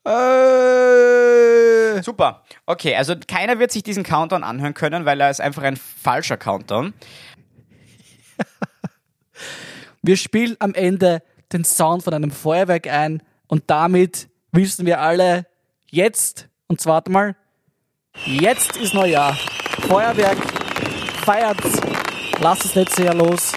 Äh, 0.03 2.01
Super. 2.01 2.43
Okay, 2.65 2.95
also 2.95 3.15
keiner 3.27 3.59
wird 3.59 3.71
sich 3.71 3.83
diesen 3.83 4.03
Countdown 4.03 4.43
anhören 4.43 4.73
können, 4.73 5.05
weil 5.05 5.19
er 5.21 5.29
ist 5.29 5.41
einfach 5.41 5.63
ein 5.63 5.75
falscher 5.77 6.37
Countdown. 6.37 6.93
wir 10.01 10.17
spielen 10.17 10.55
am 10.59 10.73
Ende 10.73 11.21
den 11.51 11.63
Sound 11.63 12.03
von 12.03 12.13
einem 12.13 12.31
Feuerwerk 12.31 12.87
ein 12.87 13.21
und 13.47 13.63
damit 13.67 14.29
wissen 14.51 14.85
wir 14.85 15.01
alle, 15.01 15.45
jetzt, 15.89 16.47
und 16.67 16.81
zwar 16.81 16.95
warte 16.95 17.11
mal, 17.11 17.35
jetzt 18.25 18.77
ist 18.77 18.93
Neujahr. 18.93 19.37
Feuerwerk, 19.87 20.37
feiert's, 21.23 21.79
lasst 22.41 22.65
das 22.65 22.75
letzte 22.75 23.05
Jahr 23.05 23.15
los. 23.15 23.53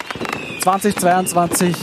2022 0.63 1.75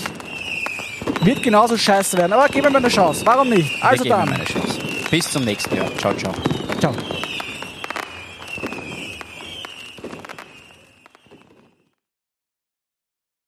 wird 1.22 1.42
genauso 1.42 1.78
scheiße 1.78 2.18
werden, 2.18 2.34
aber 2.34 2.48
geben 2.48 2.66
wir 2.66 2.72
mal 2.72 2.78
eine 2.78 2.90
Chance. 2.90 3.26
Warum 3.26 3.50
nicht? 3.50 3.72
Also 3.84 4.04
Wir 4.04 4.12
dann, 4.12 4.32
eine 4.32 4.46
Chance. 4.46 4.80
Bis 5.10 5.32
zum 5.32 5.44
nächsten 5.44 5.76
Jahr. 5.76 5.90
Ciao, 5.98 6.14
ciao. 6.14 6.34
ciao. 6.80 6.94